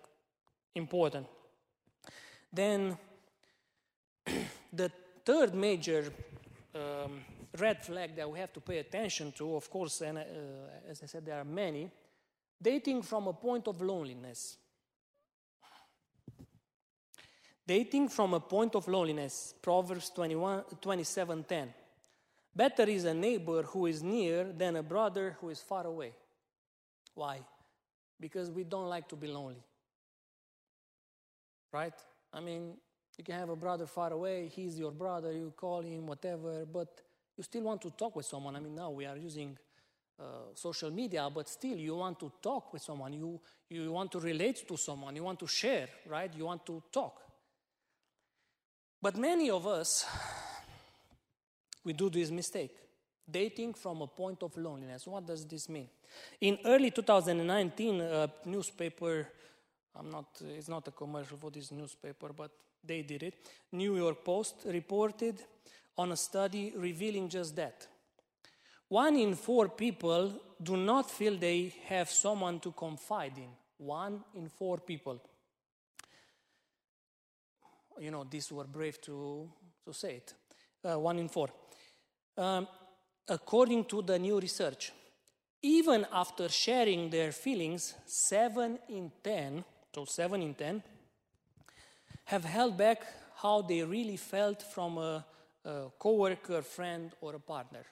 [0.74, 1.26] important.
[2.52, 2.96] Then
[4.72, 4.90] the
[5.24, 6.12] third major
[6.74, 7.20] um,
[7.58, 10.22] red flag that we have to pay attention to, of course, and uh,
[10.88, 11.90] as I said, there are many,
[12.62, 14.56] dating from a point of loneliness.
[17.66, 21.74] Dating from a point of loneliness, Proverbs 21, 27 10.
[22.54, 26.12] Better is a neighbor who is near than a brother who is far away.
[27.14, 27.40] Why?
[28.20, 29.62] Because we don't like to be lonely.
[31.72, 31.92] Right?
[32.32, 32.76] I mean,
[33.18, 37.00] you can have a brother far away, he's your brother, you call him, whatever, but
[37.36, 38.54] you still want to talk with someone.
[38.54, 39.58] I mean, now we are using
[40.18, 44.20] uh, social media, but still you want to talk with someone, you, you want to
[44.20, 46.32] relate to someone, you want to share, right?
[46.34, 47.25] You want to talk.
[49.06, 50.04] But many of us,
[51.84, 52.72] we do this mistake
[53.30, 55.06] dating from a point of loneliness.
[55.06, 55.88] What does this mean?
[56.40, 59.28] In early 2019, a newspaper,
[59.94, 62.50] I'm not, it's not a commercial for this newspaper, but
[62.82, 63.34] they did it.
[63.70, 65.36] New York Post reported
[65.96, 67.86] on a study revealing just that.
[68.88, 73.50] One in four people do not feel they have someone to confide in.
[73.78, 75.20] One in four people.
[77.98, 79.48] You know, these were brave to,
[79.84, 80.34] to say it.
[80.84, 81.48] Uh, one in four.
[82.36, 82.68] Um,
[83.28, 84.92] according to the new research,
[85.62, 90.82] even after sharing their feelings, 7 in 10, so 7 in 10,
[92.24, 93.02] have held back
[93.36, 95.24] how they really felt from a,
[95.64, 97.84] a coworker, friend, or a partner.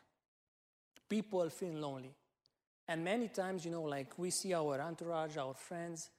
[1.09, 2.15] People feel lonely.
[2.87, 6.11] And many times, you know, like we see our entourage, our friends,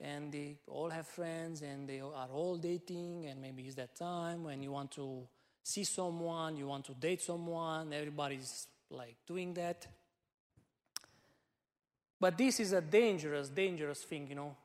[0.00, 4.44] and they all have friends and they are all dating, and maybe it's that time
[4.44, 5.26] when you want to
[5.62, 9.86] see someone, you want to date someone, everybody's like doing that.
[12.20, 14.56] But this is a dangerous, dangerous thing, you know.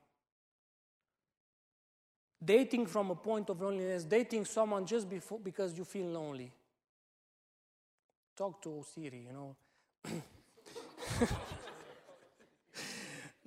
[2.43, 6.51] Dating from a point of loneliness, dating someone just before, because you feel lonely.
[8.36, 9.55] Talk to Siri, you know.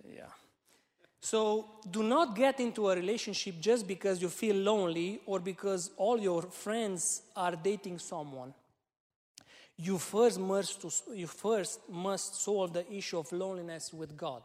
[0.08, 0.30] yeah.
[1.34, 6.16] So do not get into a relationship just because you feel lonely or because all
[6.16, 8.54] your friends are dating someone.
[9.76, 14.42] You first must, you first must solve the issue of loneliness with God,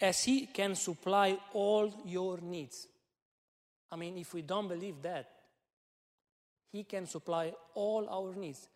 [0.00, 2.86] as He can supply all your needs.
[3.90, 5.28] I mean, if we don't believe that,
[6.70, 8.68] He can supply all our needs.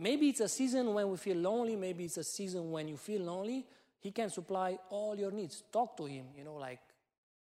[0.00, 3.22] Maybe it's a season when we feel lonely, maybe it's a season when you feel
[3.22, 3.64] lonely.
[4.00, 5.62] He can supply all your needs.
[5.72, 6.80] Talk to Him, you know, like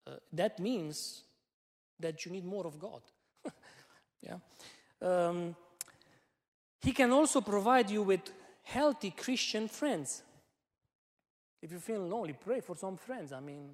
[0.07, 1.22] uh, that means
[1.99, 3.01] that you need more of God.
[4.22, 4.38] yeah.
[5.01, 5.57] Um,
[6.80, 8.20] he can also provide you with
[8.62, 10.22] healthy Christian friends.
[11.62, 13.32] If you feel lonely, pray for some friends.
[13.32, 13.70] I mean,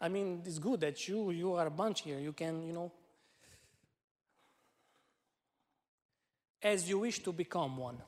[0.00, 2.18] I mean, it's good that you you are a bunch here.
[2.18, 2.90] You can, you know,
[6.60, 8.02] as you wish to become one.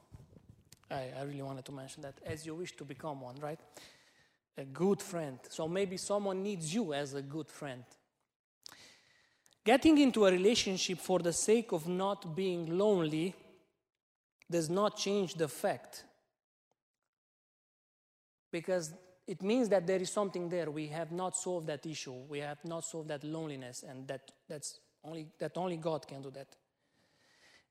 [0.95, 2.15] I, I really wanted to mention that.
[2.25, 3.59] As you wish to become one, right?
[4.57, 5.39] A good friend.
[5.49, 7.85] So maybe someone needs you as a good friend.
[9.65, 13.35] Getting into a relationship for the sake of not being lonely
[14.51, 16.05] does not change the fact.
[18.53, 18.95] Because
[19.27, 20.71] it means that there is something there.
[20.71, 22.13] We have not solved that issue.
[22.29, 26.31] We have not solved that loneliness, and that, that's only, that only God can do
[26.31, 26.49] that.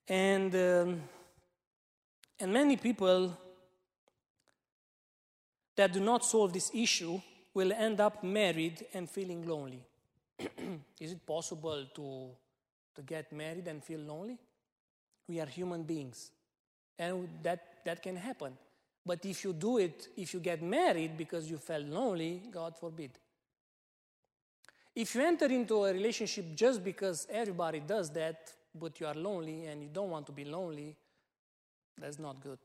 [0.07, 1.01] And, um,
[2.39, 3.37] and many people
[5.75, 7.19] that do not solve this issue
[7.53, 9.83] will end up married and feeling lonely.
[10.99, 12.29] Is it possible to,
[12.95, 14.37] to get married and feel lonely?
[15.27, 16.31] We are human beings,
[16.99, 18.57] and that, that can happen.
[19.05, 23.11] But if you do it, if you get married because you felt lonely, God forbid.
[24.95, 29.65] If you enter into a relationship just because everybody does that, but you are lonely
[29.65, 30.95] and you don't want to be lonely,
[31.97, 32.59] that's not good.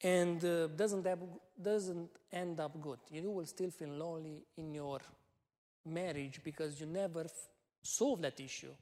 [0.00, 1.06] And uh, doesn't,
[1.60, 2.98] doesn't end up good.
[3.10, 5.00] You will still feel lonely in your
[5.84, 7.26] marriage because you never
[7.82, 8.72] solve that issue.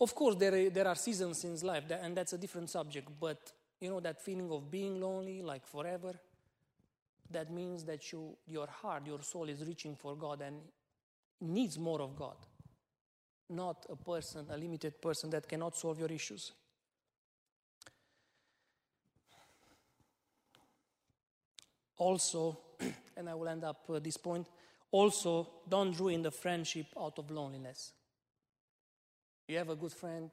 [0.00, 3.52] Of course, there, there are seasons in life, that, and that's a different subject, but
[3.80, 6.12] you know that feeling of being lonely, like forever,
[7.30, 10.56] that means that you, your heart, your soul is reaching for God and
[11.40, 12.36] needs more of God,
[13.48, 16.52] not a person, a limited person that cannot solve your issues.
[21.98, 22.58] Also,
[23.16, 24.46] and I will end up at this point,
[24.90, 27.92] also don't ruin the friendship out of loneliness.
[29.48, 30.30] You have a good friend,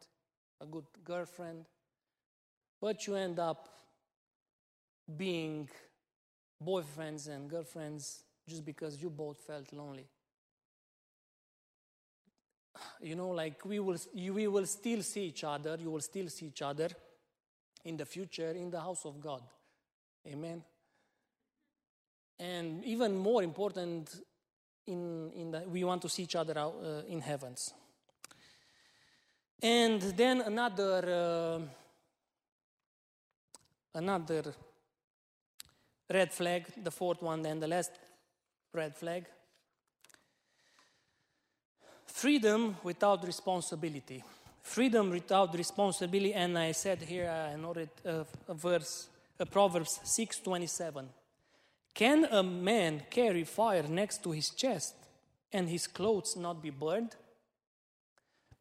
[0.60, 1.66] a good girlfriend,
[2.82, 3.70] but you end up
[5.16, 5.70] being
[6.64, 10.08] boyfriends and girlfriends just because you both felt lonely.
[13.02, 16.48] You know, like we will, we will still see each other, you will still see
[16.48, 16.90] each other
[17.86, 19.44] in the future in the house of God.
[20.28, 20.64] Amen.
[22.40, 24.10] And even more important,
[24.88, 27.74] in, in the, we want to see each other out, uh, in heavens.
[29.62, 31.60] And then another, uh,
[33.96, 34.54] another
[36.10, 37.92] red flag, the fourth one, then the last
[38.74, 39.26] red flag.
[42.14, 44.24] Freedom without responsibility.
[44.62, 49.10] Freedom without responsibility, and I said here, I noted uh, a verse,
[49.40, 51.08] uh, Proverbs 6:27.
[51.96, 54.94] Can a man carry fire next to his chest
[55.52, 57.16] and his clothes not be burned?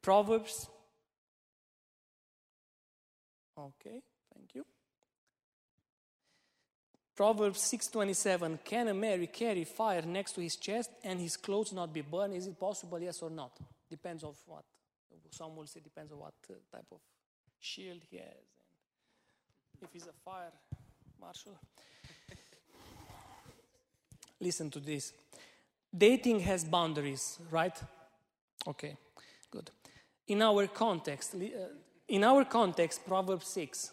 [0.01, 0.67] Proverbs
[3.55, 4.01] Okay,
[4.33, 4.65] thank you.
[7.15, 11.93] Proverbs 6:27 Can a man carry fire next to his chest and his clothes not
[11.93, 12.33] be burned?
[12.33, 13.59] Is it possible yes or not?
[13.89, 14.65] Depends of what.
[15.29, 16.99] Some will say depends on what uh, type of
[17.59, 18.53] shield he has
[19.73, 20.51] and if he's a fire
[21.19, 21.57] marshal.
[24.39, 25.13] Listen to this.
[25.95, 27.79] Dating has boundaries, right?
[28.67, 28.97] Okay,
[29.51, 29.69] good.
[30.27, 31.37] In our context, uh,
[32.07, 33.91] in our context, Proverbs 6,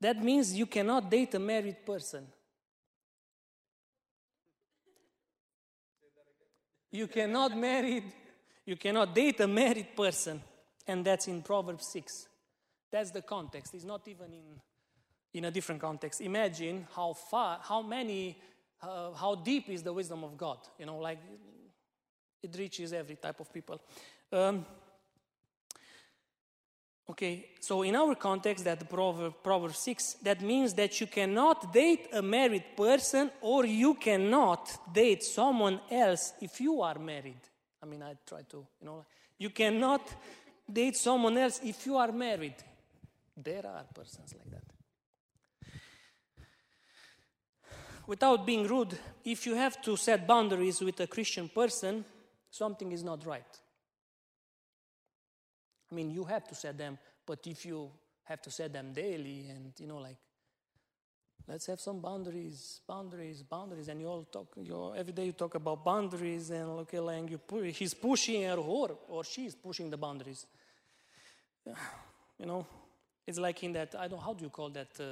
[0.00, 2.26] that means you cannot date a married person.
[6.90, 8.04] You cannot marry,
[8.64, 10.40] you cannot date a married person,
[10.86, 12.28] and that's in Proverbs 6.
[12.92, 13.74] That's the context.
[13.74, 14.60] It's not even in,
[15.32, 16.20] in a different context.
[16.20, 18.38] Imagine how far, how many,
[18.80, 20.58] uh, how deep is the wisdom of God.
[20.78, 21.18] You know, like
[22.44, 23.80] it reaches every type of people.
[24.30, 24.64] Um,
[27.06, 32.08] Okay, so in our context, that Proverb, Proverb 6, that means that you cannot date
[32.14, 37.40] a married person or you cannot date someone else if you are married.
[37.82, 39.04] I mean, I try to, you know,
[39.38, 40.00] you cannot
[40.72, 42.56] date someone else if you are married.
[43.36, 44.62] There are persons like that.
[48.06, 52.04] Without being rude, if you have to set boundaries with a Christian person,
[52.50, 53.60] something is not right.
[55.90, 57.90] I mean, you have to set them, but if you
[58.24, 60.16] have to set them daily and, you know, like,
[61.46, 63.88] let's have some boundaries, boundaries, boundaries.
[63.88, 67.38] And you all talk, you every day you talk about boundaries and okay, like you
[67.38, 70.46] pu- he's pushing her or, or she's pushing the boundaries.
[72.36, 72.66] You know,
[73.28, 75.04] it's like in that, I don't, how do you call that uh,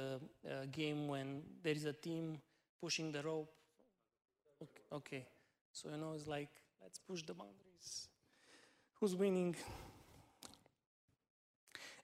[0.45, 2.37] uh, game when there is a team
[2.81, 3.49] pushing the rope?
[4.61, 5.25] Okay, okay.
[5.71, 6.49] So, you know, it's like,
[6.81, 8.09] let's push the boundaries.
[8.99, 9.55] Who's winning?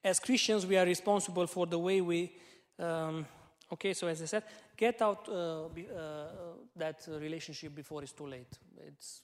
[0.04, 2.32] As Christians, we are responsible for the way we,
[2.80, 3.26] um,
[3.72, 4.44] okay, so as I said,
[4.78, 6.28] get out uh, uh,
[6.76, 8.58] that relationship before it's too late.
[8.88, 9.22] It's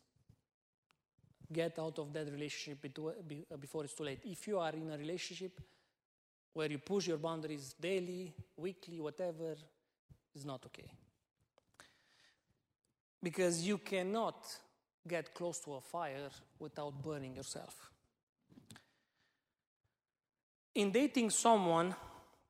[1.52, 2.82] get out of that relationship
[3.60, 4.20] before it's too late.
[4.26, 5.62] If you are in a relationship
[6.54, 9.56] where you push your boundaries daily, weekly, whatever,
[10.34, 10.90] it's not okay.
[13.22, 14.46] Because you cannot
[15.08, 17.92] get close to a fire without burning yourself.
[20.76, 21.96] In dating someone,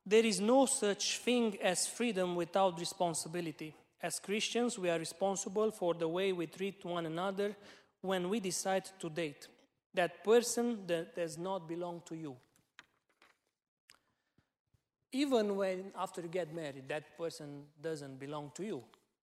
[0.04, 3.74] there is no such thing as freedom without responsibility.
[4.02, 7.56] As Christians, we are responsible for the way we treat one another
[8.00, 9.48] when we decide to date.
[9.94, 12.36] That person that does not belong to you.
[15.12, 18.82] Even when after you get married, that person doesn't belong to you,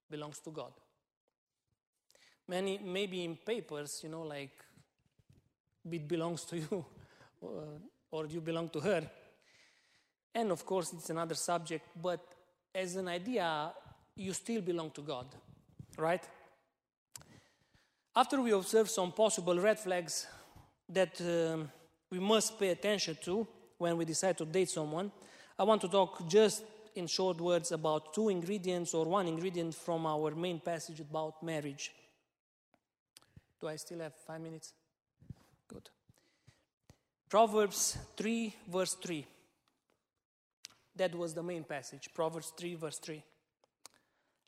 [0.10, 0.72] belongs to God.
[2.48, 4.58] Many, maybe in papers, you know, like
[5.92, 6.86] it belongs to you.
[7.44, 7.78] Uh,
[8.14, 9.02] or you belong to her.
[10.36, 12.22] And of course, it's another subject, but
[12.74, 13.74] as an idea,
[14.16, 15.26] you still belong to God,
[15.98, 16.24] right?
[18.16, 20.28] After we observe some possible red flags
[20.90, 21.72] that um,
[22.12, 23.48] we must pay attention to
[23.80, 25.12] when we decide to date someone,
[25.58, 26.64] I want to talk just
[26.96, 31.92] in short words about two ingredients or one ingredient from our main passage about marriage.
[33.60, 34.74] Do I still have five minutes?
[35.68, 35.90] Good.
[37.34, 39.26] Proverbs 3, verse 3.
[40.96, 42.10] That was the main passage.
[42.14, 43.24] Proverbs 3, verse 3.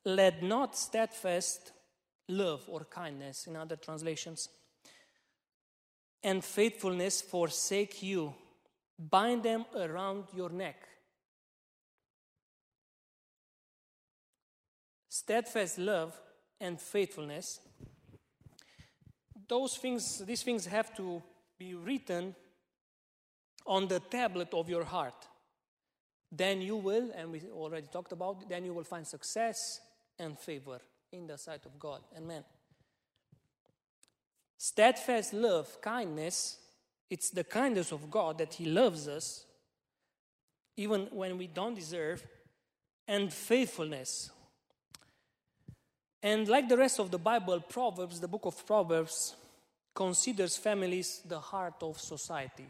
[0.06, 1.72] Let not steadfast
[2.30, 4.50] love or kindness, in other translations,
[6.24, 8.36] and faithfulness forsake you.
[9.00, 10.88] Bind them around your neck.
[15.10, 16.14] Steadfast love
[16.62, 17.62] and faithfulness,
[19.50, 21.24] those things, these things have to
[21.58, 22.36] be written
[23.66, 25.28] on the tablet of your heart.
[26.32, 29.80] Then you will, and we already talked about, it, then you will find success
[30.20, 30.80] and favor
[31.12, 32.44] in the sight of God and.
[34.58, 36.58] Steadfast love, kindness,
[37.10, 39.46] it's the kindness of God that He loves us,
[40.78, 42.26] even when we don't deserve,
[43.08, 44.32] and faithfulness.
[46.24, 49.36] And like the rest of the Bible, Proverbs, the book of Proverbs,
[49.94, 52.66] considers families the heart of society.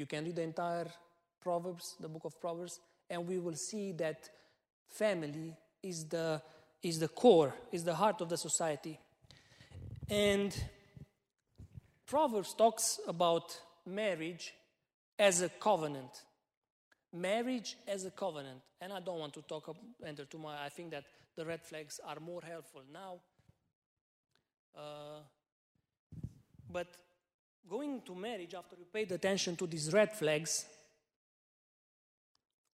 [0.00, 0.86] You can read the entire
[1.42, 2.80] Proverbs, the book of Proverbs,
[3.10, 4.30] and we will see that
[4.88, 6.40] family is the,
[6.82, 8.98] is the core, is the heart of the society.
[10.08, 10.56] And
[12.06, 14.54] Proverbs talks about marriage
[15.18, 16.24] as a covenant.
[17.12, 18.62] Marriage as a covenant.
[18.80, 19.76] And I don't want to talk,
[20.06, 20.58] enter too much.
[20.64, 21.04] I think that
[21.36, 23.20] the red flags are more helpful now.
[24.74, 25.20] Uh,
[26.72, 26.86] but
[27.68, 30.66] going to marriage after you paid attention to these red flags,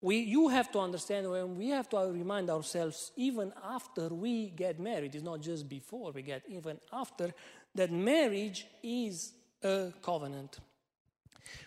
[0.01, 4.79] we, you have to understand when we have to remind ourselves, even after we get
[4.79, 7.33] married, it's not just before we get, even after,
[7.75, 9.33] that marriage is
[9.63, 10.59] a covenant.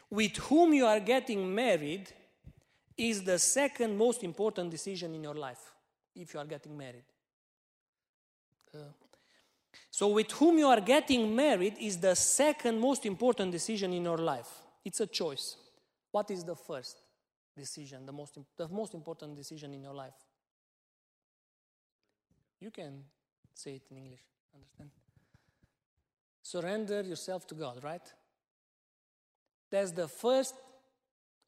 [0.09, 2.11] With whom you are getting married
[2.97, 5.73] is the second most important decision in your life,
[6.15, 7.05] if you are getting married.
[8.73, 8.79] Uh,
[9.91, 14.17] so, with whom you are getting married is the second most important decision in your
[14.17, 14.49] life.
[14.85, 15.57] It's a choice.
[16.11, 17.01] What is the first
[17.57, 20.13] decision, the most, the most important decision in your life?
[22.59, 23.03] You can
[23.53, 24.21] say it in English,
[24.53, 24.89] understand?
[26.41, 28.01] Surrender yourself to God, right?
[29.69, 30.55] That's the first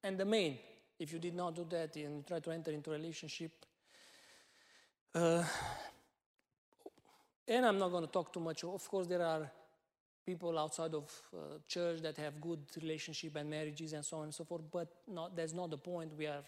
[0.03, 0.57] and the main.
[0.99, 3.51] If you did not do that and you try to enter into a relationship,
[5.15, 5.43] uh,
[7.47, 8.63] and I'm not going to talk too much.
[8.63, 9.51] Of course, there are
[10.25, 14.33] people outside of uh, church that have good relationship and marriages and so on and
[14.33, 16.11] so forth, but not, that's not the point.
[16.17, 16.43] We are,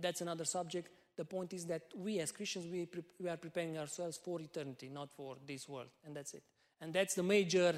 [0.00, 0.88] that's another subject.
[1.16, 4.88] The point is that we as Christians, we, pre- we are preparing ourselves for eternity,
[4.88, 6.42] not for this world, and that's it.
[6.80, 7.74] And that's the major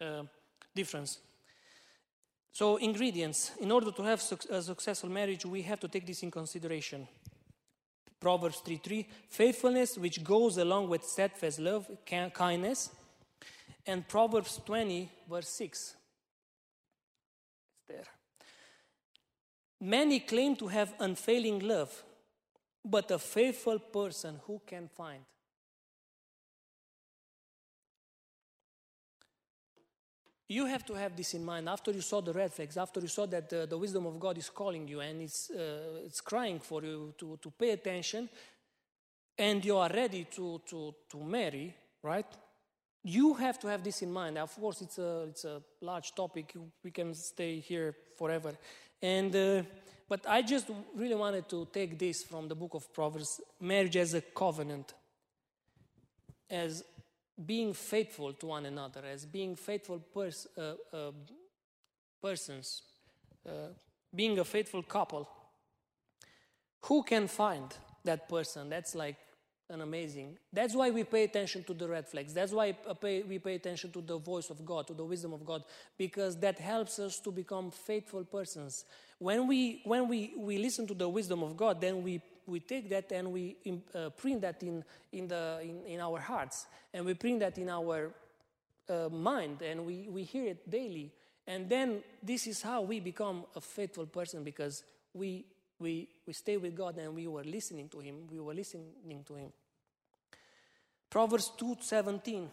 [0.00, 0.22] uh,
[0.74, 1.18] difference.
[2.50, 3.52] So, ingredients.
[3.60, 7.06] In order to have su- a successful marriage, we have to take this in consideration.
[8.24, 11.86] Proverbs 3 3, faithfulness which goes along with steadfast love,
[12.32, 12.88] kindness.
[13.86, 15.94] And Proverbs 20, verse 6.
[17.76, 18.06] It's there.
[19.78, 22.02] Many claim to have unfailing love,
[22.82, 25.20] but a faithful person who can find.
[30.46, 33.08] You have to have this in mind after you saw the red flags, after you
[33.08, 36.60] saw that the, the wisdom of God is calling you and it's, uh, it's crying
[36.60, 38.28] for you to, to pay attention,
[39.38, 42.26] and you are ready to, to, to marry, right?
[43.02, 44.38] You have to have this in mind.
[44.38, 46.54] Of course, it's a, it's a large topic.
[46.82, 48.52] We can stay here forever.
[49.00, 49.62] And, uh,
[50.08, 54.14] but I just really wanted to take this from the book of Proverbs marriage as
[54.14, 54.92] a covenant,
[56.48, 56.84] as
[57.44, 61.10] being faithful to one another, as being faithful pers- uh, uh,
[62.22, 62.82] persons,
[63.46, 63.68] uh,
[64.14, 65.28] being a faithful couple.
[66.82, 67.74] Who can find
[68.04, 68.68] that person?
[68.68, 69.16] That's like
[69.70, 70.36] an amazing.
[70.52, 72.34] That's why we pay attention to the red flags.
[72.34, 75.64] That's why we pay attention to the voice of God, to the wisdom of God,
[75.96, 78.84] because that helps us to become faithful persons.
[79.18, 82.88] When we, when we, we listen to the wisdom of God, then we we take
[82.90, 83.56] that and we
[83.94, 87.68] uh, print that in, in, the, in, in, our hearts and we print that in
[87.68, 88.12] our
[88.88, 91.12] uh, mind and we, we hear it daily.
[91.46, 94.82] And then this is how we become a faithful person because
[95.12, 95.44] we,
[95.78, 98.26] we, we stay with God and we were listening to Him.
[98.30, 99.52] We were listening to Him.
[101.10, 102.48] Proverbs 2.17.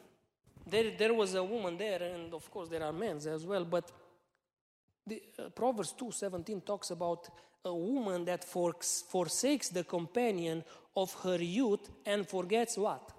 [0.68, 3.92] There, there was a woman there and of course there are men as well, but
[5.08, 7.28] the, uh, Proverbs 2.17 talks about
[7.64, 10.64] a woman that forsakes the companion
[10.96, 13.12] of her youth and forgets what?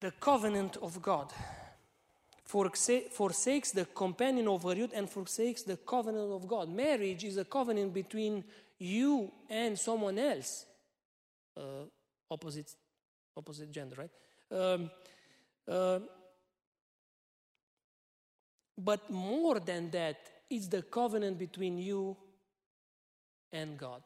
[0.00, 1.32] The covenant of God.
[2.44, 6.68] Forsakes the companion of her youth and forsakes the covenant of God.
[6.68, 8.44] Marriage is a covenant between
[8.78, 10.64] you and someone else.
[11.56, 11.84] Uh,
[12.30, 12.72] opposite,
[13.36, 14.10] opposite gender, right?
[14.58, 14.90] Um,
[15.68, 15.98] uh,
[18.78, 20.18] but more than that,
[20.48, 22.16] it's the covenant between you
[23.52, 24.02] and God.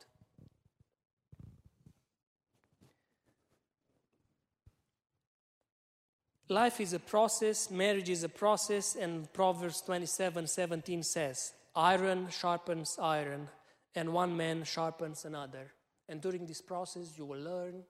[6.49, 12.99] Life is a process, marriage is a process, and Proverbs 27 17 says, Iron sharpens
[13.01, 13.49] iron,
[13.95, 15.71] and one man sharpens another.
[16.09, 17.85] And during this process, you will learn.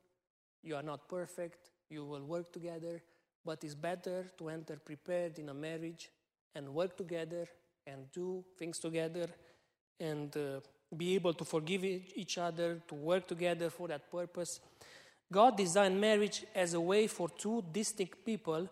[0.62, 3.02] You are not perfect, you will work together,
[3.46, 6.10] but it's better to enter prepared in a marriage
[6.54, 7.48] and work together
[7.86, 9.28] and do things together
[9.98, 10.60] and uh,
[10.96, 14.60] be able to forgive each other, to work together for that purpose.
[15.32, 18.68] God designed marriage as a way for two distinct people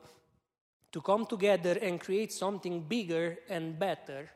[0.91, 4.29] to come together and create something bigger and better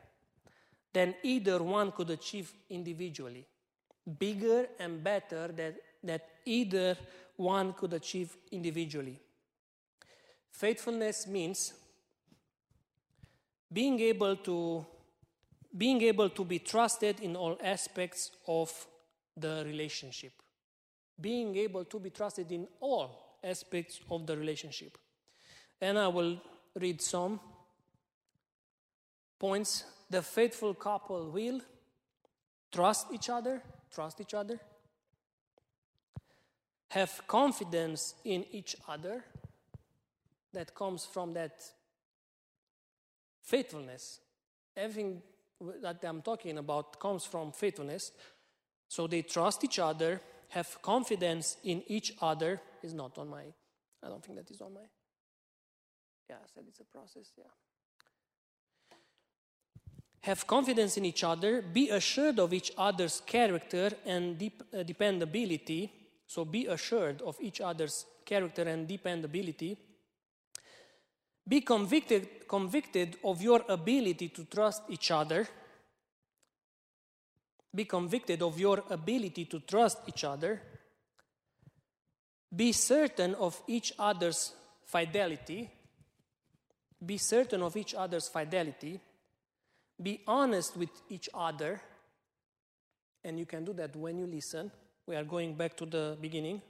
[0.93, 3.45] than either one could achieve individually.
[4.19, 6.97] Bigger and better than that either
[7.35, 9.19] one could achieve individually.
[10.51, 11.73] Faithfulness means
[13.73, 14.85] being able to
[15.75, 18.69] being able to be trusted in all aspects of
[19.35, 20.33] the relationship.
[21.19, 24.99] Being able to be trusted in all aspects of the relationship.
[25.81, 26.39] And i will
[26.75, 27.39] read some
[29.39, 29.83] points.
[30.11, 31.59] The faithful couple will
[32.71, 33.61] trust each other
[33.93, 34.59] trust each other
[36.89, 39.23] have confidence in each other
[40.53, 41.63] that comes from that
[43.43, 44.19] faithfulness.
[44.75, 45.21] Everything
[45.81, 48.11] that I'm talking about comes from faithfulness.
[48.87, 52.61] So they trust each other, have confidence in each other.
[52.81, 53.43] Is not on my,
[54.03, 54.81] I don't think that is on my.
[56.29, 57.43] Yeah, I said it's a process, yeah.
[60.21, 64.41] Have confidence in each other, be assured of each other's character and
[64.73, 65.91] uh, dependability.
[66.27, 69.77] So be assured of each other's character and dependability
[71.47, 75.47] be convicted, convicted of your ability to trust each other.
[77.75, 80.61] Be convicted of your ability to trust each other.
[82.55, 84.53] Be certain of each other's
[84.85, 85.69] fidelity.
[87.05, 88.99] Be certain of each other's fidelity.
[90.01, 91.81] Be honest with each other.
[93.23, 94.71] And you can do that when you listen.
[95.07, 96.61] We are going back to the beginning.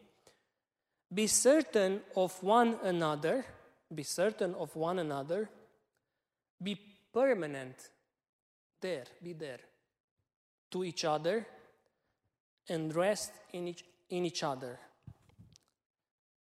[1.13, 3.45] Be certain of one another
[3.95, 5.49] be certain of one another,
[6.61, 6.79] be
[7.13, 7.75] permanent
[8.81, 9.59] there, be there
[10.71, 11.45] to each other,
[12.69, 14.79] and rest in each, in each other.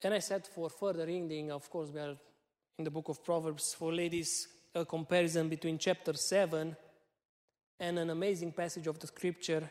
[0.02, 2.16] And I said for further reading, of course, we are
[2.78, 6.76] in the book of Proverbs for ladies, a comparison between chapter 7
[7.80, 9.70] and an amazing passage of the scripture,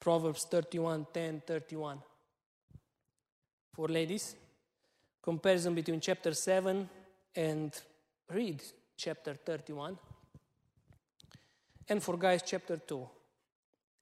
[0.00, 1.98] Proverbs 31 10 31.
[3.74, 4.36] For ladies,
[5.24, 6.86] comparison between chapter 7
[7.34, 7.80] and
[8.30, 8.62] read
[8.94, 9.98] chapter 31
[11.88, 13.08] and for guys chapter 2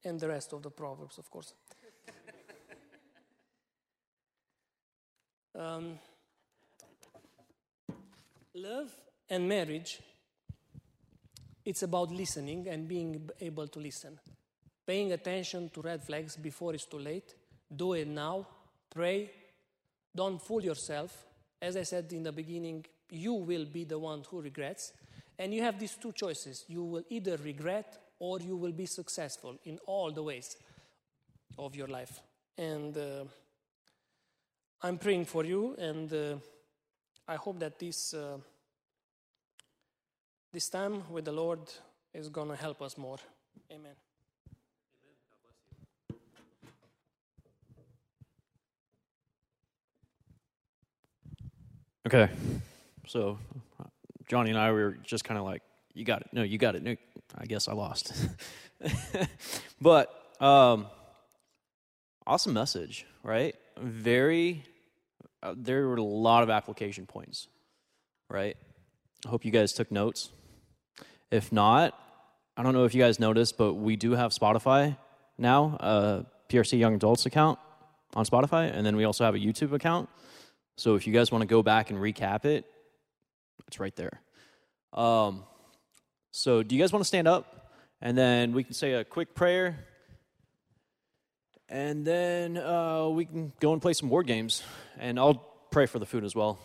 [0.03, 1.53] and the rest of the Proverbs, of course.
[5.57, 5.97] um,
[8.53, 8.93] love
[9.29, 10.01] and marriage,
[11.63, 14.19] it's about listening and being able to listen.
[14.85, 17.33] Paying attention to red flags before it's too late.
[17.73, 18.45] Do it now.
[18.89, 19.31] Pray.
[20.15, 21.25] Don't fool yourself.
[21.61, 24.93] As I said in the beginning, you will be the one who regrets.
[25.39, 26.65] And you have these two choices.
[26.67, 30.57] You will either regret or you will be successful in all the ways
[31.57, 32.21] of your life.
[32.57, 33.25] And uh,
[34.81, 36.35] I'm praying for you, and uh,
[37.27, 38.37] I hope that this, uh,
[40.51, 41.61] this time with the Lord
[42.13, 43.17] is going to help us more.
[43.71, 43.95] Amen.
[52.05, 52.29] Okay.
[53.07, 53.37] So
[54.27, 55.61] Johnny and I we were just kind of like,
[55.93, 56.29] you got it.
[56.33, 56.83] No, you got it.
[56.83, 56.95] No,
[57.37, 58.13] I guess I lost.
[59.81, 60.87] but um,
[62.25, 63.55] awesome message, right?
[63.79, 64.63] Very,
[65.41, 67.47] uh, there were a lot of application points,
[68.29, 68.57] right?
[69.25, 70.31] I hope you guys took notes.
[71.31, 71.97] If not,
[72.57, 74.97] I don't know if you guys noticed, but we do have Spotify
[75.37, 77.59] now, a PRC Young Adults account
[78.13, 80.09] on Spotify, and then we also have a YouTube account.
[80.75, 82.65] So if you guys want to go back and recap it,
[83.67, 84.21] it's right there.
[84.91, 85.43] Um,
[86.31, 87.71] so, do you guys want to stand up?
[88.01, 89.77] And then we can say a quick prayer.
[91.69, 94.63] And then uh, we can go and play some board games.
[94.99, 95.35] And I'll
[95.71, 96.59] pray for the food as well.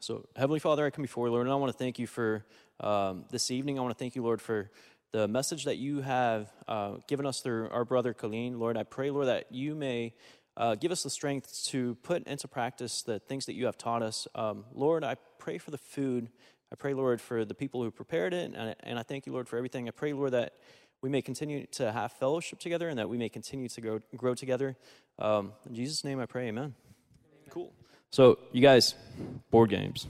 [0.00, 2.44] So, Heavenly Father, I come before you, Lord, and I want to thank you for
[2.80, 3.78] um, this evening.
[3.78, 4.70] I want to thank you, Lord, for
[5.12, 8.58] the message that you have uh, given us through our brother Colleen.
[8.58, 10.14] Lord, I pray, Lord, that you may
[10.56, 14.02] uh, give us the strength to put into practice the things that you have taught
[14.02, 14.26] us.
[14.34, 16.30] Um, Lord, I pray for the food.
[16.72, 18.52] I pray, Lord, for the people who prepared it.
[18.54, 19.88] And, and I thank you, Lord, for everything.
[19.88, 20.54] I pray, Lord, that
[21.02, 24.34] we may continue to have fellowship together and that we may continue to grow, grow
[24.34, 24.76] together.
[25.18, 26.64] Um, in Jesus' name I pray, amen.
[26.64, 26.74] amen.
[27.50, 27.72] Cool.
[28.10, 28.94] So, you guys,
[29.50, 30.06] board games.